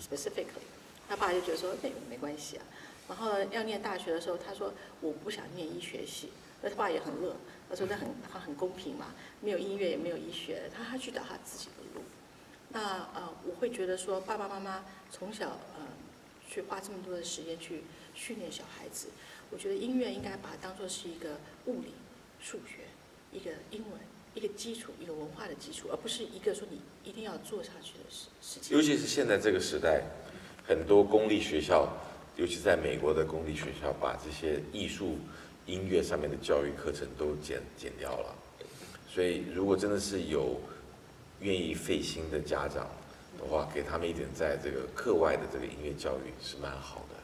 [0.00, 0.66] Specifically，
[1.08, 2.64] 他爸就觉得说没没关系啊。
[3.08, 6.30] 然后要念大学的时候，他说我不想念医学系，
[6.62, 7.36] 那他爸也很乐，
[7.68, 12.04] 他说那很他很公平嘛，没有音乐也没有医学，他他去找他自己的路。
[12.70, 12.80] 那
[13.14, 15.86] 呃，我会觉得说爸爸妈妈从小呃
[16.48, 19.08] 去花这么多的时间去训练小孩子，
[19.50, 21.94] 我觉得音乐应该把它当做是一个物理、
[22.40, 22.84] 数学、
[23.32, 24.00] 一个英文。
[24.34, 28.76] 一个基础，一个文化的基础，而不是一个说你一定要做下去的事事情。
[28.76, 30.02] 尤其是现在这个时代，
[30.66, 31.88] 很多公立学校
[32.36, 35.16] 尤其在美国的公立学校，把这些艺术、
[35.66, 38.34] 音乐上面的教育课程都减减掉了。
[39.08, 40.60] 所以，如果真的是有
[41.40, 42.88] 愿意费心的家长
[43.38, 47.14] 的话，给他们一点在这个课外的这个音乐教育是蛮好的。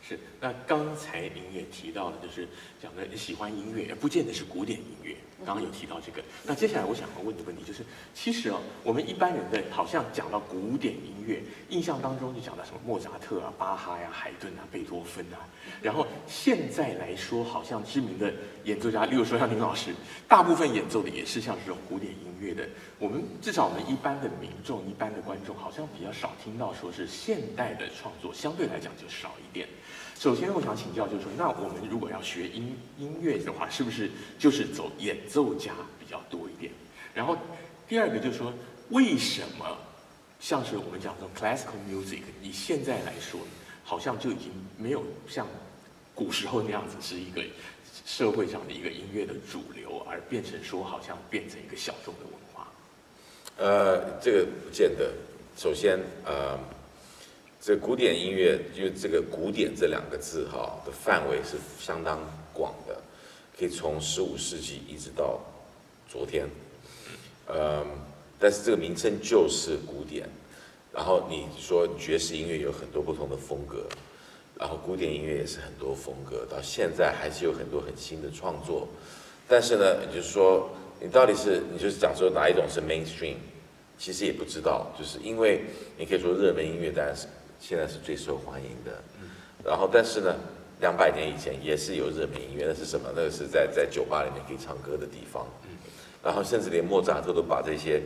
[0.00, 2.46] 是，那刚才您也提到了，就是
[2.80, 5.16] 讲的喜欢音乐，不见得是古典音乐。
[5.44, 15.38] 刚刚有提到这个，那接下来我想要问的问题就是，其实哦，我们一般人的好像讲到古典音乐，印象当中就讲到什么莫扎特啊、巴哈呀、海顿啊、贝多芬啊，
[15.80, 18.32] 然后现在来说，好像知名的
[18.64, 19.94] 演奏家，例如说像林老师，
[20.26, 22.66] 大部分演奏的也是像这种古典音乐的。
[22.98, 29.68] 我们至少我们一般的民众、一般的观众，好像比较少听到说是现代的创作，相对来讲就少一点。
[30.18, 36.72] 首先，我想请教，就是说，那我们如果要学音音乐的话，是不是就是走演奏家比较多一点？
[37.14, 37.38] 然后，
[37.86, 38.52] 第二个就是说，
[38.88, 39.78] 为什么
[40.40, 43.38] 像是我们讲这种 classical music，以现在来说，
[43.84, 45.46] 好像就已经没有像
[46.16, 47.40] 古时候那样子是一个
[48.04, 52.66] 社会上的一个音乐的主流，而变成说好像变成一个小众的文化？
[53.56, 55.12] 呃，这个不见得。
[55.56, 56.58] 首先，呃。
[57.60, 62.20] 这古典音乐，因为这个“古典”这两个字哈的范围是相当
[62.52, 62.96] 广的，
[63.58, 65.40] 可以从十五世纪一直到
[66.08, 66.48] 昨天，
[67.48, 67.84] 嗯，
[68.38, 70.28] 但是这个名称就是古典。
[70.94, 73.86] 然后你说爵士音乐有很多不同的风格，
[74.56, 78.88] 然后古典音乐也是很多风格，到现在还是有很多很新的创作。
[79.48, 83.36] 但是呢，也就是说，你到底是你就是讲说哪一种是 mainstream，
[83.98, 85.64] 其实也不知道，就是因为
[85.98, 87.26] 你可以说热门音乐，当然是。
[87.60, 89.02] 现在是最受欢迎的，
[89.64, 90.34] 然后但是呢，
[90.80, 93.10] 两百年以前也是有热门音乐，那是什么？
[93.14, 95.46] 那个是在在酒吧里面可以唱歌的地方，
[96.22, 98.00] 然后甚至连莫扎特都把这些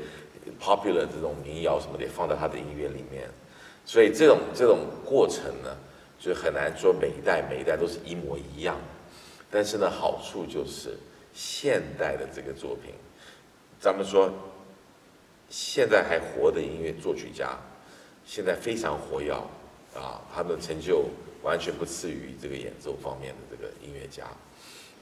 [0.61, 3.29] popular 这种民谣什么的放在他的音乐里面，
[3.85, 5.77] 所以这种这种过程呢，
[6.19, 8.77] 就很难说每一代每一代都是一模一样，
[9.51, 10.97] 但是呢，好处就是
[11.35, 12.95] 现代的这个作品，
[13.79, 14.33] 咱们说
[15.51, 17.57] 现在还活的音乐作曲家。
[18.27, 19.33] 现在非常活跃，
[19.95, 21.05] 啊，他的成就
[21.43, 24.25] 完全不次于这个演奏方面的这个音乐家。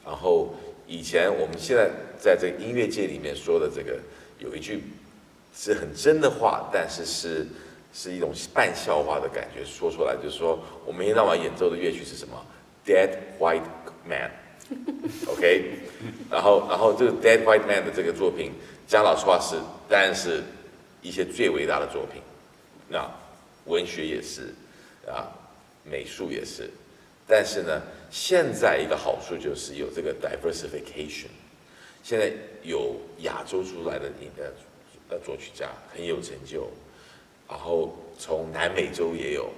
[0.04, 0.54] 然后
[0.86, 3.98] 以前我们现在在这个音乐界里面说的这个
[4.38, 4.82] 有一句
[5.54, 7.46] 是很真的话，但是是
[7.92, 12.34] 是一种半笑话的感觉说出来，就是说我们一天到晚演奏的乐曲是什么
[12.86, 13.62] ？Dead White
[14.08, 15.64] Man，OK？
[16.30, 18.52] 然后然后这个 Dead White Man 的这个作品，
[18.86, 19.56] 讲老实话是，
[19.88, 20.42] 当然是
[21.02, 22.22] 一些最伟大的作品。
[22.92, 23.08] 那
[23.66, 24.52] 文学也是，
[25.06, 25.30] 啊，
[25.84, 26.68] 美术也是，
[27.24, 31.28] 但是呢，现在一个好处就是有这个 diversification，
[32.02, 32.32] 现在
[32.64, 34.52] 有亚洲出来的一个
[35.08, 36.68] 呃作曲家很有成就，
[37.48, 39.48] 然后从南美洲也有，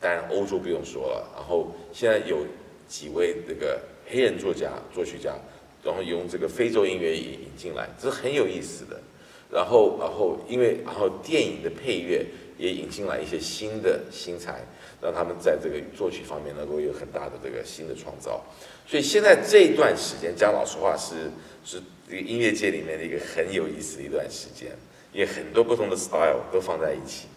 [0.00, 2.44] 当然欧洲不用说了，然后现在有
[2.88, 5.32] 几位这个黑人作家作曲家，
[5.84, 9.00] 然后用这个非洲音乐也引进来，这是很有意思的。
[9.48, 12.26] 然后然后因为然后电影的配乐。
[12.58, 14.60] 也引进来一些新的新才，
[15.00, 18.44] 让他们在这个作曲方面能够有很大的这个新的创造。
[18.86, 21.30] 所以现在这一段时间，讲老实话是
[21.64, 24.72] 是这个音乐界里面的一个很有意思的一段时间，
[25.12, 27.28] 因为很多不同的 style 都放在一起。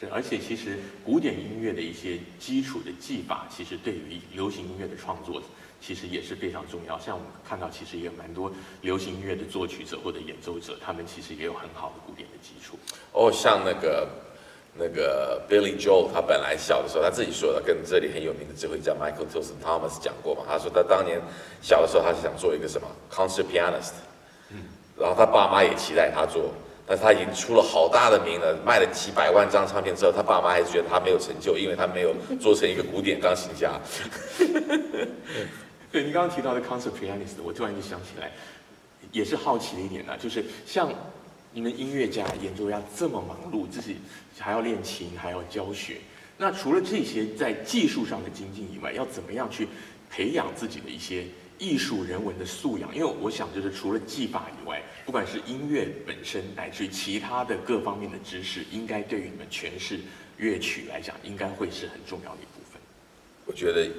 [0.00, 5.40] 是，而且其实古典音乐的一些基础的技法，其实对于流行音乐的创作，
[5.80, 6.98] 其实也是非常重要。
[6.98, 8.52] 像我们看到，其实也有蛮多
[8.82, 12.76] 流行音乐的作曲者或者演奏者，他们其实也有很好的古典的基础。
[13.12, 14.08] 哦，像那个。
[14.78, 20.42] 那个 Billy Joel，他本来小的时候，他自己说的，跟这里很有名的指挥家 Michael Tilson Thomas 讲过嘛。
[20.46, 21.18] 他说他当年
[21.62, 23.92] 小的时候，他是想做一个什么 concert pianist，
[24.50, 24.58] 嗯，
[24.98, 26.50] 然后他爸妈也期待他做，
[26.86, 33.80] 但是他已经出了好大的名了，卖了几百万张唱片之后，他爸妈还是觉得他没有成就，因为他没有做成一个古典钢琴家。
[35.90, 38.30] 对，你刚刚提到的 concert pianist，我突然就想起来，
[39.10, 40.92] 也是好奇的一点呢，就是像。
[41.56, 43.96] 你们音乐家、演奏家这么忙碌，自己
[44.38, 45.96] 还要练琴，还要教学。
[46.36, 49.66] 那除了这些在技术上的精进以外，要怎么样去
[50.10, 51.24] 培养自己的一些
[51.58, 52.94] 艺术人文的素养？
[52.94, 60.00] 因为我想，就是除了技法以外，不管是音乐本身，乃至于其他的各方面的知识，应该对于你们诠释
[60.36, 62.78] 乐曲来讲，应该会是很重要的一部分。
[63.46, 63.90] 我觉得，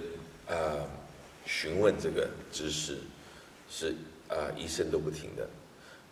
[0.46, 0.88] 呃，
[1.48, 3.00] 询问这个知识
[3.68, 3.96] 是
[4.28, 5.50] 呃一生都不停的，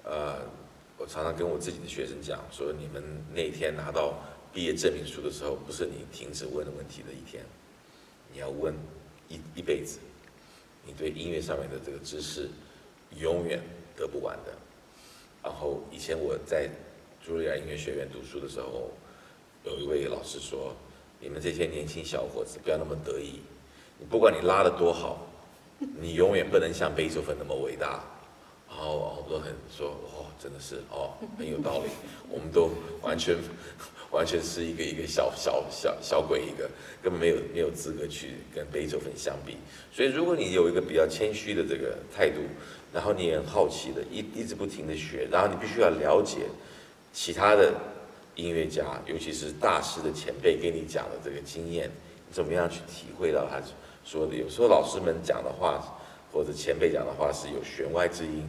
[0.06, 0.65] 呃。
[0.98, 3.04] 我常常跟我自己的学生讲说，你们
[3.34, 4.14] 那天拿到
[4.54, 7.44] 毕业证明书的时候，不是你停止问的问题的一天，
[8.32, 8.74] 你要问
[9.28, 10.00] 一一辈子。
[10.88, 12.48] 你对音乐上面的这个知识，
[13.18, 13.60] 永远
[13.96, 14.54] 得不完的。
[15.44, 16.70] 然后以前我在
[17.26, 18.92] 茱莉亚音乐学院读书的时候，
[19.64, 20.76] 有一位老师说，
[21.20, 23.42] 你们这些年轻小伙子不要那么得意，
[24.10, 25.28] 不管你拉得多好，
[26.00, 28.04] 你永远不能像贝多芬那么伟大。
[28.70, 31.90] 然后我都很说哦，真的是哦，很有道理。
[32.30, 32.70] 我们都
[33.02, 33.36] 完全
[34.12, 36.70] 完全是一个一个小小小小鬼一个，
[37.02, 39.58] 根本没有没有资格去跟贝多芬相比。
[39.92, 42.42] 所以如果你有一个比较谦虚的这个态度，
[42.94, 46.48] 然后你也很好奇的一一直不停的学，然后你必须要了解
[47.14, 47.74] 其他的
[48.36, 51.90] 音乐家，尤其是大师的前辈给你讲的这个经验，
[52.32, 53.62] 怎么样去体会到他
[54.04, 54.36] 说的？
[54.36, 55.84] 有时候老师们讲的话。
[56.34, 58.46] 或者前辈讲的话是有弦外之音，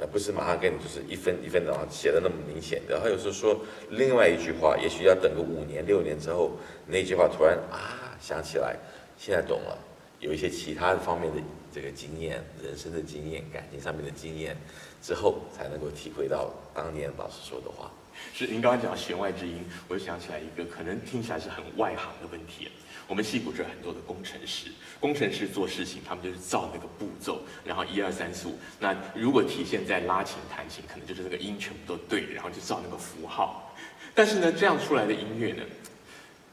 [0.00, 2.80] 而不是马上跟你就是一分一分的写的那么明显。
[2.88, 3.60] 然后有时候说
[3.90, 6.52] 另外一句话，也许要等个五年六年之后，
[6.86, 8.76] 那句话突然啊想起来，
[9.18, 9.78] 现在懂了，
[10.18, 11.40] 有一些其他的方面的
[11.72, 14.56] 这个经验、人生的经验、感情上面的经验
[15.02, 17.90] 之后，才能够体会到当年老师说的话。
[18.34, 22.68] 是您刚刚讲弦外之音，我就想起来一个可能听起来是很外行的问题。
[23.10, 24.70] 我们矽谷这很多的工程师，
[25.00, 28.56] 工程师做事情，他们就是照那个步骤，然后一二三四五。
[28.78, 33.74] 那如果体现在拉琴弹琴，可能就是那个音全部都对，然后就照那个符号。
[34.14, 35.62] 但是呢，这样出来的音乐呢，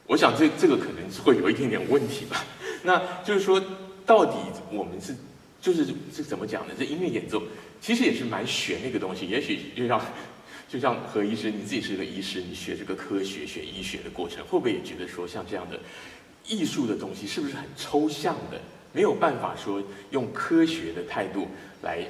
[0.08, 2.44] 我想这这个可能会有一点点问题吧。
[2.82, 3.64] 那就是说，
[4.04, 4.40] 到底
[4.72, 5.16] 我们是
[5.62, 6.74] 就是是怎么讲呢？
[6.76, 7.44] 这音乐演奏
[7.80, 9.28] 其实也是蛮玄的一个东西。
[9.28, 10.02] 也许就像
[10.68, 15.80] 就像何医师，你自己是一个医师，你学这个科学学医学的过程，会不会也觉得说像这样的？
[16.48, 18.60] 艺术的东西是不是很抽象的？
[18.94, 21.48] 没有办法说用科学的态度
[21.84, 22.04] 来，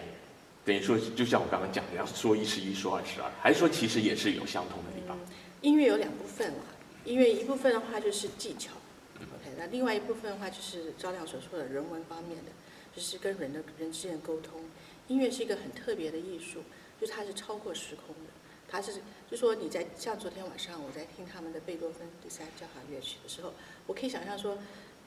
[0.63, 5.17] 等于说，就像我刚刚讲的，要说一是一，说二是二，还是说其实也是有相同的地方？
[5.17, 5.28] 嗯、
[5.62, 6.60] 音乐有两部分嘛，
[7.04, 8.71] 音乐一部分的话就是技巧
[9.17, 12.52] ，OK，那另外一部分的话就是赵亮所说的人文方面的，
[12.95, 14.62] 就是跟人的人之间的沟通。
[15.08, 16.62] 音乐是一个很特别的艺术，
[17.02, 18.27] 就是它是超过时空的。
[18.67, 23.53] 他是就说你在像昨天晚上我在听他们的贝多芬第三交响乐曲的时候，
[23.86, 24.58] 我可以想象说，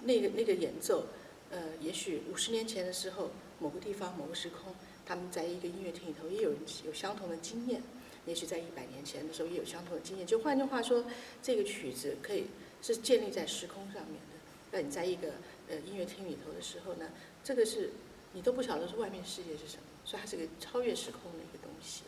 [0.03, 1.07] 那个那个演奏，
[1.51, 6.53] 呃，也许五十年前的时候，某个地方某个时空，他们在一个音乐厅里头也有
[6.85, 7.83] 有相同的经验，
[8.27, 10.27] 也许在一百年前的时候也有相同的经验。
[10.27, 11.05] 就换句话说，
[11.43, 12.47] 这个曲子可以
[12.83, 14.39] 是建立在时空上面的。
[14.73, 15.33] 那你在一个
[15.69, 17.11] 呃音乐厅里头的时候呢，
[17.45, 17.91] 这个是
[18.33, 22.03] 你都不晓得是外面世界是什么，所以它是个超越时空的一个东西。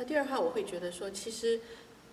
[0.00, 1.60] 那第二话，我会觉得说，其实，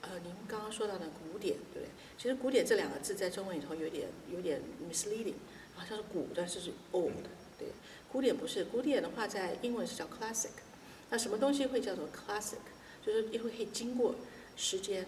[0.01, 1.89] 呃，您刚刚说到的古典，对不对？
[2.17, 5.35] 其实“古典”这两个字在中文里头有点有点 misleading，
[5.73, 7.13] 好像是古，但是是 old，
[7.57, 7.69] 对。
[8.11, 10.49] 古典不是，古典的话在英文是叫 classic。
[11.11, 12.57] 那什么东西会叫做 classic？
[13.05, 14.15] 就是因为可以经过
[14.57, 15.07] 时间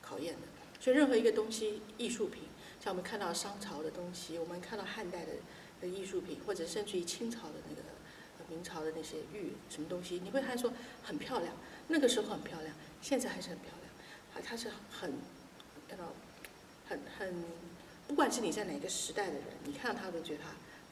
[0.00, 0.40] 考验的。
[0.80, 2.44] 所以任何一个东西，艺术品，
[2.82, 5.32] 像我们看到商朝的东西，我们看到汉代的
[5.82, 7.82] 的艺术品，或者甚至于清朝的那个、
[8.48, 11.52] 明朝的那些玉什么东西，你会看说很漂亮。
[11.88, 13.92] 那个时候很漂亮，现在还是很漂亮，
[14.34, 15.10] 啊，它是很，
[15.88, 16.12] 知道，
[16.86, 17.34] 很很，
[18.06, 20.50] 不管是你在哪个时代的人，你看到它都觉得它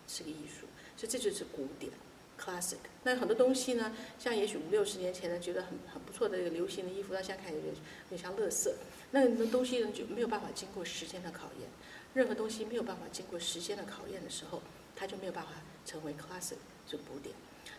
[0.09, 1.93] 是个艺术，所以这就是古典
[2.41, 2.79] ，classic。
[3.03, 8.73] 那很多东西呢，像也许五六十年前呢，觉得很很不错的一个流行的衣服，到现在看有点有点像垃圾。
[9.11, 11.69] 那个东西呢，就没有办法经过时间的考验，
[12.15, 14.63] 任何东西没有办法经过时间的考验的时候，
[14.97, 15.53] 它就没有办法
[15.85, 16.57] 成为 classic，
[16.87, 17.35] 就古典。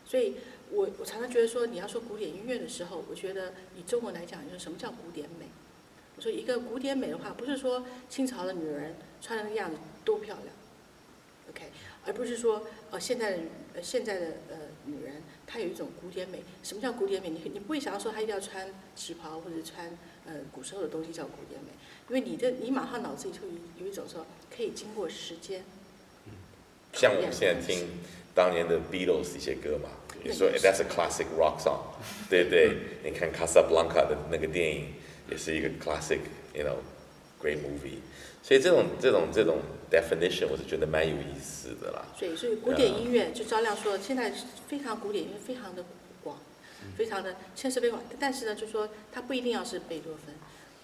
[0.06, 0.36] 所以
[0.72, 5.48] 我我常常觉得说，你要说古典音乐的时候，我觉得以中文来讲，就是什么叫古典美？
[6.16, 10.48] 我说一个古典美的话，不是说清朝的女人穿的那个样子多漂亮
[11.50, 11.72] ，OK，
[12.06, 13.38] 而不是说呃现在的
[13.76, 16.44] 呃现在的呃女人她有一种古典美。
[16.64, 17.30] 什么叫古典美？
[17.30, 19.96] 你你不会想要说她一定要穿旗袍或者穿
[20.26, 21.70] 呃古时候的东西叫古典美，
[22.10, 25.64] 因为你的你马上脑子里就有有一种说可以经过时间。
[26.94, 27.88] 像我们现在听。
[28.38, 29.90] 当年的 Beatles 一些歌嘛，
[30.24, 31.80] 你说 That's a classic rock song，
[32.30, 32.78] 对不对？
[33.04, 34.94] 你看《Casablanca》的那个电影
[35.28, 37.98] 也是一个 classic，you know，great movie。
[38.44, 39.58] 所以这种这种这种
[39.92, 42.06] definition 我是觉得蛮有意思的啦。
[42.16, 44.32] 所以所以古典音乐就照亮说，现在
[44.68, 45.84] 非常古典音乐，非常的
[46.24, 46.38] 广，
[46.96, 48.00] 非常的牵涉非常。
[48.20, 50.36] 但是呢，就说它不一定要是贝多芬，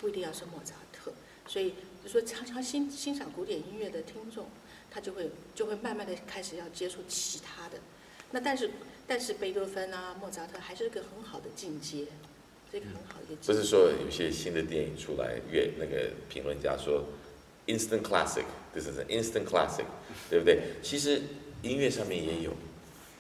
[0.02, 1.14] 不一定要是莫扎特。
[1.46, 4.48] 所以就说常常欣欣赏古典音乐的听众。
[4.94, 7.78] 他就会就会慢慢的开始要接触其他的，
[8.30, 8.70] 那但是
[9.08, 12.06] 但是贝多芬啊莫扎特还是一个很好的进阶，
[12.72, 13.54] 这个很好的一个进阶。
[13.54, 17.06] 不是说有些新的电影出来，越那个评论家说
[17.66, 19.86] ，instant classic，这是 instant classic，
[20.30, 20.60] 对不对？
[20.84, 21.24] 其实
[21.64, 22.52] 音乐上面也有，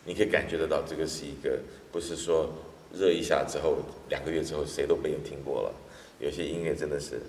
[0.05, 1.59] 你可以感觉得到这个是一个
[1.91, 2.53] 不是说
[2.93, 3.77] 热一下之后
[4.09, 5.73] 两个月之后谁都没有听过了，
[6.19, 7.19] 有些音乐真的是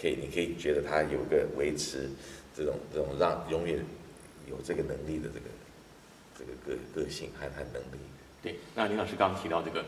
[0.00, 2.10] 可以，你可以觉得它有个维持。
[2.56, 3.84] 这种这种让永远
[4.48, 5.46] 有这个能力的这个
[6.38, 7.98] 这个个个性和和能力。
[8.42, 9.84] 对，那林老师刚刚提到这个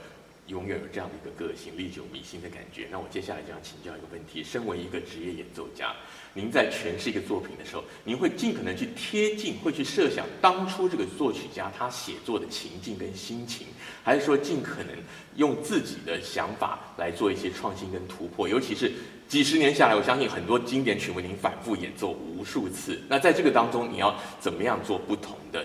[0.49, 2.89] 永远有这样的一个个性，历久弥新的感觉。
[2.91, 5.95] 那我接下来就要请教一个问题：身为一个职业演奏家，
[6.35, 13.67] 您在诠释一个作品的时候，您会尽可能去贴近，会去设想当初这个作曲家他写作的情境跟心情，
[14.09, 14.97] 还是说尽可能
[15.37, 18.49] 用自己的想法来做一些创新跟突破？
[18.49, 18.91] 尤其是
[19.29, 22.99] 几十年下来，我相信很多经典曲目您反复演奏无数次。
[23.07, 25.63] 那在这个当中，你要怎么样做不同的？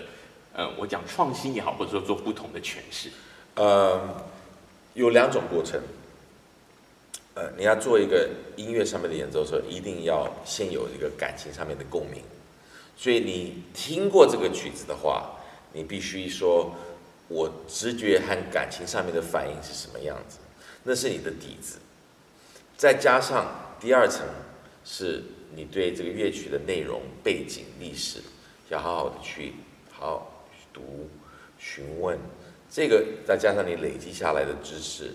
[0.52, 3.08] 呃，我讲创新也好，或者说做不同的诠释？
[3.54, 3.98] 呃。
[4.96, 5.80] 有两种过程，
[7.34, 12.22] 呃，你要做一个音乐上面的演奏的时候，一定要先有一个感情上面的共鸣。
[12.96, 15.32] 所以你听过这个曲子的话，
[15.72, 16.72] 你必须说，
[17.28, 20.38] 我直觉和感情上面的反应是什么样子，
[20.82, 21.78] 那是你的底子。
[22.76, 23.46] 再加上
[23.80, 24.26] 第二层，
[24.84, 25.22] 是
[25.54, 28.20] 你对这个乐曲的内容、背景、历史，
[28.68, 29.54] 要好好的去
[29.90, 31.08] 好好读、
[31.58, 32.18] 询问。
[32.70, 35.12] 这个再加上你累积下来的知识，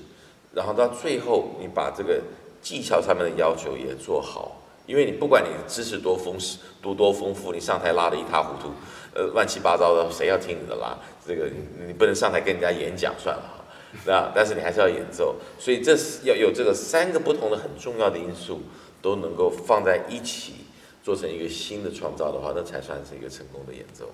[0.54, 2.22] 然后到最后你把这个
[2.62, 6.38] 技巧上面的要求也做好，因为你不管你的知识多丰
[6.82, 8.72] 多多丰富，你上台拉得一塌糊涂，
[9.14, 10.98] 呃，乱七八糟的，谁要听你的拉？
[11.30, 11.48] 这个
[11.86, 13.64] 你不能上台跟人家演讲算了，
[14.04, 14.32] 对吧？
[14.34, 18.64] 但是你还是要演奏，所以这是要有这个三个不同的很重要的因素
[19.00, 20.66] 都能够放在一起，
[21.04, 24.12] 做成一个新的创造的话，那才算是一个成功的演奏。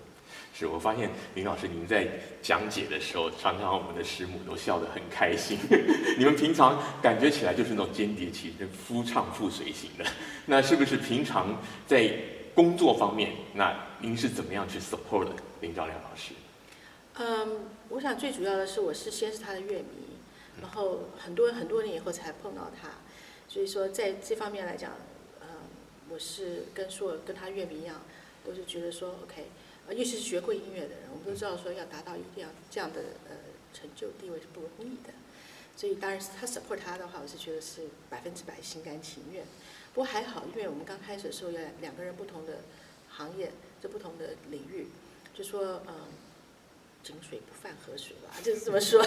[0.54, 2.06] 是我发现林老师您在
[2.42, 5.58] 讲解的时候，常常我们的师母都笑得很开心。
[6.20, 10.06] 你们平常感觉起来就是那种间谍起身、夫唱妇随型的，
[10.46, 11.58] 那是不是平常
[11.88, 12.14] 在
[12.54, 15.28] 工作方面，那您是怎么样去 support
[15.62, 16.34] 林兆亮老师？
[17.18, 20.18] 嗯，我想最主要的是，我是先是他的乐迷，
[20.62, 22.90] 然后很多很多年以后才碰到他，
[23.48, 24.92] 所以说在这方面来讲，
[25.42, 25.48] 嗯，
[26.10, 28.02] 我是跟说跟他乐迷一样，
[28.46, 29.48] 都是觉得说 OK。
[29.88, 33.00] 啊，尤其是学过音乐的人，我们都知道说要达到一定要这样的
[33.30, 33.36] 呃
[33.72, 35.14] 成就地位是不容易的，
[35.78, 39.46] 所以当然是他 support 他的话，我是觉得是百分之百心甘情愿。
[39.94, 42.62] 不过还好，因为我们刚开始的时候要两个人不同的
[43.10, 44.88] 行业，这不同的领域，
[45.36, 45.94] 就说嗯，
[47.06, 49.06] 井水不犯河水吧，就是这么说，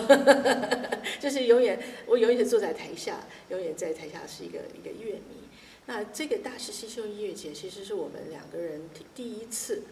[1.20, 3.18] 就是永远我永远是坐在台下，
[3.51, 5.49] 永远在台下是一个一个乐迷。
[5.86, 8.82] 那这个大师新秀音乐节其实是我们两个人
[9.14, 9.82] 第一次。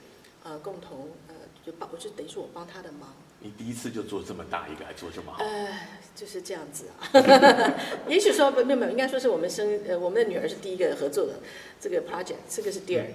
[0.44, 1.34] 呃，共同呃，
[1.64, 3.12] 就帮，我就等于说我帮他的忙。
[3.40, 5.42] 你第一次就做这么大一个，还做这么好？
[5.42, 5.76] 呃，
[6.14, 7.10] 就是这样子啊。
[8.06, 11.40] 也许说没有没有，应该说是我们生呃，我们的女儿是第一个合作的
[11.80, 13.14] 这个 project，这个是第二个。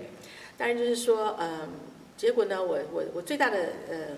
[0.58, 1.70] 当然就是说，嗯、呃，
[2.18, 3.58] 结果呢，我我我最大的
[3.90, 4.18] 呃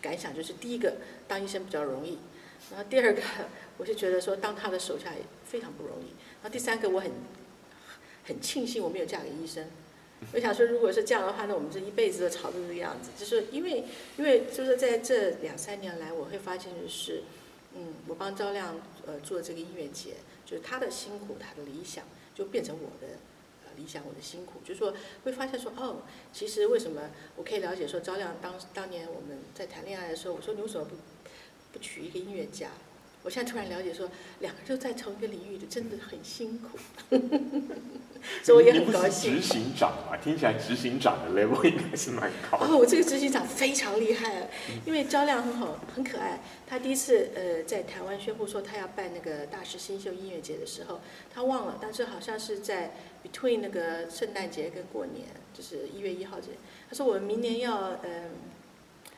[0.00, 0.96] 感想就是，第一个
[1.26, 2.18] 当医生比较容易，
[2.70, 3.22] 然后第二个
[3.76, 7.10] 我就觉得说当他的手下也非常不容易，然后第三个我很
[8.24, 9.66] 很庆幸我没有嫁给医生。
[10.32, 13.10] 我想说，如果是这样的话，那我们这一辈子都吵成这个样子。
[13.16, 13.84] 就是因为，
[14.16, 17.22] 因为就是在这两三年来，我会发现就是，
[17.76, 22.02] 嗯，我帮赵亮呃做这个音乐节，就是他的辛苦，他的理想，
[22.34, 23.14] 就变成我的
[23.78, 24.60] 理想，我的辛苦。
[24.64, 24.92] 就是说，
[25.24, 26.02] 会发现说，哦，
[26.32, 27.02] 其实为什么
[27.36, 30.96] 我可以了解说，张亮当当年我们在谈恋爱的时候，我说你为什么不
[31.72, 32.70] 不娶一个音乐家？
[33.28, 34.08] 我现在突然了解说，
[34.40, 36.78] 两个人都在同一个领域，的真的很辛苦，
[38.42, 39.34] 所以我也很高兴。
[39.34, 42.64] 执行长嘛，听起来执行长的 level 应该是蛮高的。
[42.64, 44.48] 哦，我这个执行长非常厉害，
[44.86, 46.40] 因为焦亮很好，很可爱。
[46.66, 51.02] 他第一次呃在台湾宣布说他要办那个大师新秀音乐节的时候，
[51.34, 56.46] 他忘了，但是好像是在 between 那个圣诞节跟过年，就是一月一号这。
[56.88, 58.30] 他说我们明年要呃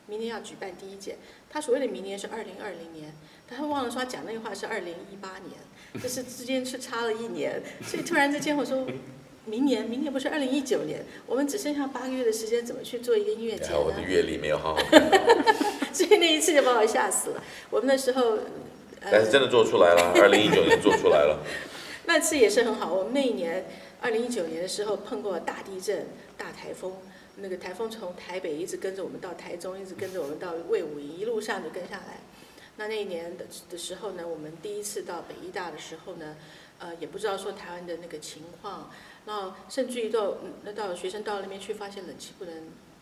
[0.07, 1.15] 明年要举办第一届，
[1.49, 3.13] 他所谓的明年是二零二零年。
[3.55, 8.87] 他忘了说，他讲那句话是二零一八年，就是之间是差了一年，所以突然之间我说，
[9.45, 13.79] 明年，明年不是二零一九年，我们只剩下八个月的时间，怎么去做一个音乐节呢？
[13.79, 14.81] 我的阅历没有好好。
[15.91, 17.43] 所以那一次就把我吓死了。
[17.69, 18.37] 我们那时候，
[19.01, 21.43] 但是真的做出来了，二零一九年做出来了。
[22.05, 22.93] 那次也是很好。
[22.93, 23.65] 我们那一年，
[23.99, 26.93] 二零一九年的时候碰过大地震、大台风，
[27.35, 32.19] 那个台风从台北一直跟着我们到台中，一直跟着我们到魏武营，一路上就跟下来。
[32.81, 36.35] 那那一年的的时候呢，我们第一次到北医大的时候呢，
[36.79, 38.91] 呃，也不知道说台湾的那个情况，
[39.27, 42.55] 然后甚至于到那到学生到那边去，发现冷气不能，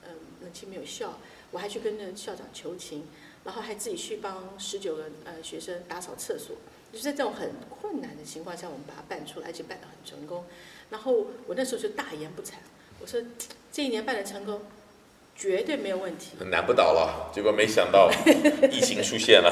[0.03, 1.17] 嗯，冷气没有效，
[1.51, 3.07] 我还去跟那校长求情，
[3.45, 6.57] 然后还自己去帮十九个呃学生打扫厕所，
[6.91, 10.43] 就是在这种很困难的情况下，我们把它办出来，而且办得很成功。
[10.89, 12.55] 然后我那时候就大言不惭，
[12.99, 13.21] 我说
[13.71, 14.61] 这一年办得成功。
[15.39, 17.31] 绝对没有问题，很难不倒了。
[17.33, 18.11] 结果没想到
[18.69, 19.49] 疫情出现了，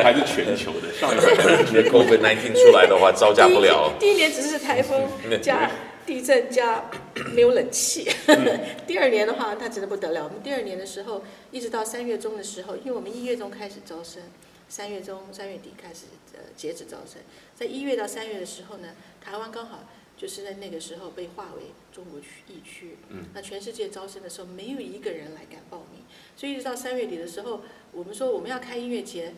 [0.00, 0.92] 还是全球的。
[0.94, 3.92] 上一年 COVID-19 出来的话，招架不了。
[3.98, 5.08] 第一年只是台风
[5.42, 5.68] 加
[6.06, 6.88] 地震加
[7.34, 8.08] 没有冷气。
[8.86, 10.22] 第二年的话，它真的不得了。
[10.22, 14.22] 我们第二年的时候，一直到三月中的时候，因为我们一月中开始招生，
[14.68, 17.20] 三月中、三月底开始呃截止招生，
[17.56, 18.90] 在一月到三月的时候呢，
[19.20, 19.80] 台湾刚好
[20.16, 26.02] 就是在那个时候被划为中国区疫区，嗯，那全世界招生的时候没有一个人来敢报名，
[26.36, 27.62] 所以一直到三月底的时候，
[27.92, 29.34] 我们说我们要开音乐节，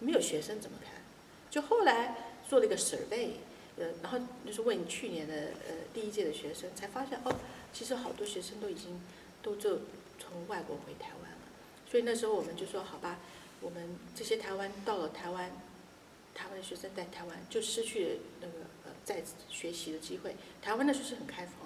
[0.00, 0.90] 没有学生怎么开？
[1.48, 2.16] 就后来
[2.48, 3.28] 做了一个 survey，
[3.76, 5.34] 呃，然后就是问去年的
[5.68, 7.36] 呃第一届的学生，才发现哦，
[7.72, 9.00] 其实好多学生都已经
[9.40, 9.80] 都就
[10.18, 11.38] 从外国回台湾了，
[11.88, 13.20] 所以那时候我们就说好吧，
[13.60, 15.52] 我们这些台湾到了台湾，
[16.34, 18.54] 台湾的学生在台湾就失去了那个
[18.86, 20.34] 呃在学习的机会。
[20.60, 21.54] 台湾那时候是很开放。
[21.60, 21.61] 的，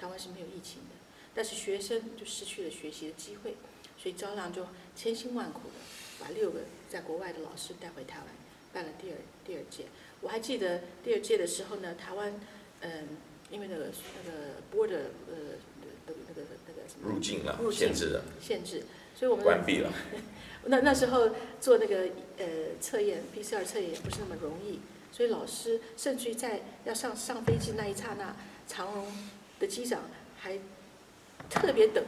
[0.00, 0.96] 台湾是没有疫情的，
[1.34, 3.56] 但是学生就失去了学习的机会，
[4.00, 8.26] 所以招让就千辛万苦的把六个在国外的老师带回台湾。
[8.72, 9.86] 办了第二第二届，
[10.20, 12.32] 我还记得第二届的时候呢，台湾，
[12.82, 13.08] 嗯，
[13.50, 15.58] 因为那个那个 border 呃，
[16.06, 18.84] 那个那个那个什么入境啊，入境限制了，限制，
[19.16, 19.92] 所以我们关闭了。
[20.66, 21.30] 那那时候
[21.60, 22.46] 做那个呃
[22.80, 24.78] 测验 PCR 测验也不是那么容易，
[25.10, 28.36] 所以老师甚至于在要上上飞机那一刹那，
[28.68, 29.12] 长荣
[29.60, 30.00] 的机长
[30.36, 30.58] 还
[31.48, 32.02] 特别等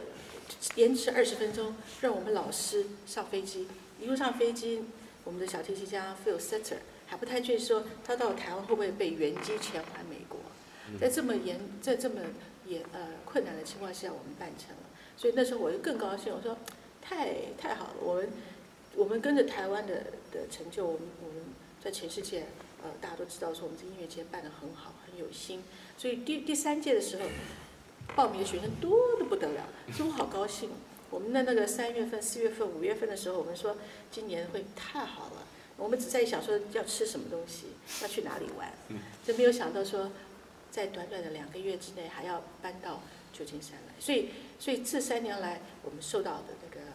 [0.75, 3.67] 延迟二十分钟，让我们老师上飞机，
[4.01, 4.83] 一路上飞机。
[5.23, 10.37] 我们的小提琴家 Phil Setter 还不太确定说他到台湾会不会被原机遣返美国，
[10.99, 12.19] 在这么严在这么
[12.65, 14.83] 严呃困难的情况下，我们办成了，
[15.15, 16.57] 所以那时候我就更高兴，我说
[17.01, 18.29] 太太好了，我们
[18.95, 21.43] 我们跟着台湾的的成就，我们我们
[21.81, 22.47] 在全世界
[22.83, 25.63] 呃大家都知道说我们这音乐节办得很好，很有心，
[25.97, 27.23] 所以第第三届的时候
[28.15, 30.69] 报名的学生多的不得了，所以我好高兴。
[31.09, 33.77] 我们的那个三月份、四月份、五月份的时候，我们说
[34.11, 35.47] 今年会太好了。
[35.77, 37.67] 我们只在想说要吃什么东西，
[38.01, 38.71] 要去哪里玩，
[39.25, 40.11] 就没有想到说
[40.71, 43.93] 在短短的两个月之内还要搬到旧金山来。
[43.99, 44.29] 所以，
[44.59, 46.85] 所以这三年来我们受到的那个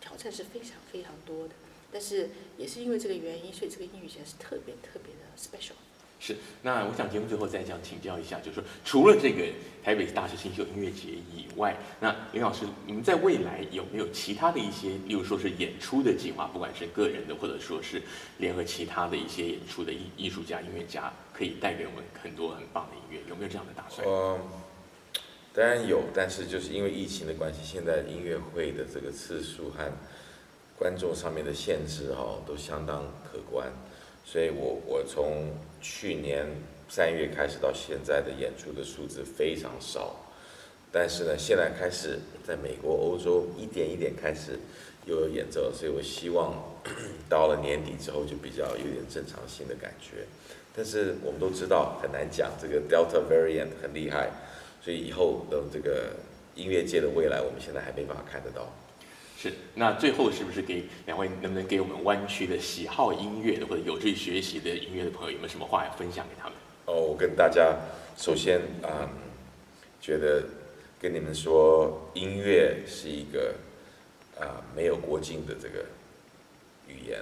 [0.00, 1.54] 挑战是非常非常多的。
[1.90, 5.76] 但是也是因为这个原因，所以这个英语节是特别特别的 special。
[6.24, 9.42] 是，那我想节目最后再想请教一下，就是说除了这个
[9.82, 18.00] 台北大师新秀音乐节以外，那林老师，你们在未来有没有其他的一些，例如说是演出的计划，不管是个人的，或者说是
[18.38, 24.06] 联合其他的一些演出的艺艺术家、音乐家，可以带给我们很多很棒的音乐，有没有这样的打算？
[24.06, 24.38] 呃，
[25.52, 29.90] 当然有，但是就是因为疫情的关系，现在音乐会的这个次数和
[30.78, 33.66] 观众上面的限制、哦，都相当可观。
[34.24, 35.50] 所以我我从
[35.80, 36.46] 去年
[36.88, 40.16] 三月开始到现在的演出的数字非常少，
[40.90, 44.58] 但是呢，现在开始在美国、欧洲一点一点开始
[45.06, 46.54] 又有演奏，所以我希望
[47.28, 50.24] 到了年底之后就比较有点正常性的感觉。
[50.74, 54.30] 但是我们都知道很难讲，这个 Delta variant 很厉害，
[54.82, 56.10] 所以以后的这个
[56.54, 58.72] 音乐界的未来，我们现在还没办法看得到。
[59.42, 66.54] 是，那最后是不是给两位能不能给我们湾区的喜好音乐的或者有志学习的音乐的朋友有没有什么话要分享给他们？
[66.86, 67.76] 哦，我跟大家
[68.16, 69.08] 首先啊、嗯，
[70.00, 70.44] 觉得
[71.00, 73.56] 跟你们说，音乐是一个
[74.38, 75.84] 啊没有国境的这个
[76.86, 77.20] 语言，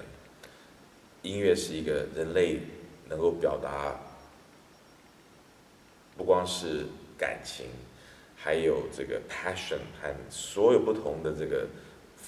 [1.22, 2.58] 音乐是一个人类
[3.08, 3.98] 能够表达
[6.18, 6.84] 不光是
[7.16, 7.64] 感情，
[8.36, 11.66] 还有这个 passion 和所有不同的这个。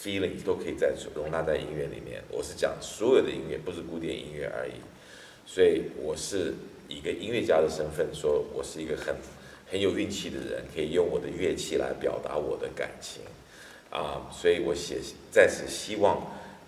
[0.03, 2.21] Feeling 都可以在容纳在音乐里面。
[2.29, 4.73] 我是讲所有的音乐，不是古典音乐而已。
[5.47, 6.55] 所以我是
[6.89, 9.15] 一个音乐家的身份说，我是一个很
[9.71, 13.23] 很有运气的人，可以用我的乐器来表达我的感情
[13.91, 14.29] 啊。
[14.33, 14.99] 所以我写
[15.31, 16.17] 在此希望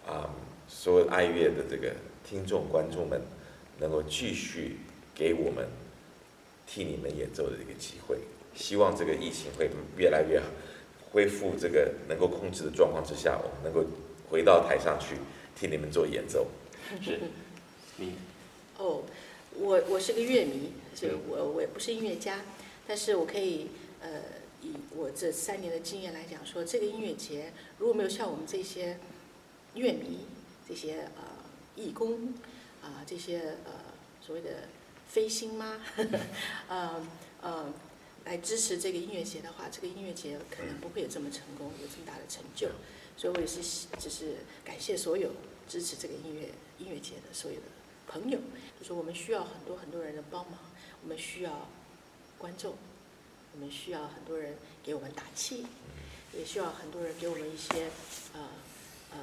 [0.06, 0.30] 啊，
[0.68, 1.92] 所有爱乐的这个
[2.28, 3.20] 听众观众们
[3.80, 4.76] 能够继续
[5.12, 5.66] 给我们
[6.66, 8.16] 替你们演奏的一个机会。
[8.54, 10.46] 希望这个疫情会越来越好。
[11.14, 13.88] 恢复这个能够控制的状况之下，我们能够
[14.28, 15.14] 回到台上去
[15.54, 16.48] 替你们做演奏。
[17.00, 17.20] 是，
[17.98, 18.14] 你
[18.76, 19.04] 哦，
[19.56, 22.42] 我我是个乐迷，所以我我也不是音乐家，
[22.84, 23.68] 但是我可以
[24.02, 24.22] 呃
[24.60, 28.98] 以我这三年的经验来讲说，这个音乐节如果没有像我们这些
[29.74, 30.26] 乐迷、
[30.68, 31.22] 这些呃
[31.76, 32.34] 义工
[32.82, 33.70] 啊、呃、这些呃
[34.20, 34.50] 所谓的
[35.06, 35.80] 飞星吗？
[36.66, 37.06] 呃
[37.40, 37.72] 呃。
[38.24, 42.68] 来支持这个音乐节的话，这个音乐节可能不会有这么成功，有这么大的成就。
[43.16, 45.30] 所以我也是，只是感谢所有
[45.68, 46.48] 支持这个音乐
[46.78, 47.66] 音乐节的所有的
[48.08, 48.38] 朋友。
[48.80, 50.58] 就说我们需要很多很多人的帮忙，
[51.02, 51.68] 我们需要
[52.38, 52.74] 观众，
[53.52, 55.66] 我们需要很多人给我们打气，
[56.32, 57.90] 也需要很多人给我们一些
[58.32, 58.48] 呃
[59.12, 59.18] 呃，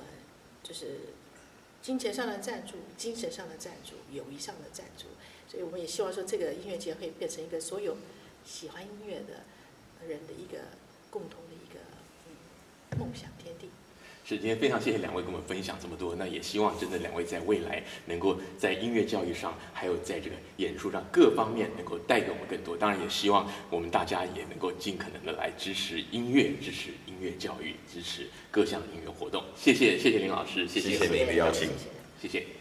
[0.64, 1.00] 就是
[1.82, 5.06] 金钱上的赞助、精神上的赞助、友谊上的赞助。
[5.50, 7.98] 所以我们也希望说，这个音乐节会变成一个所有。
[8.46, 9.44] 喜欢音乐的
[10.08, 10.60] 人的一个
[11.10, 13.70] 共同的一个梦想天地。
[14.24, 22.78] 是今天非常谢谢两位跟我们分享这么多，那也希望真的两位在未来能够在音乐教育上，还有在这个演出上各方面能够带给我们更多。
[22.78, 29.44] 当然也希望我们大家也能够尽可能的来支持音乐，支持音乐教育，支持各项音乐活动。
[29.56, 31.68] 谢谢谢谢林老师，谢谢谢谢您的邀请，
[32.22, 32.61] 谢谢。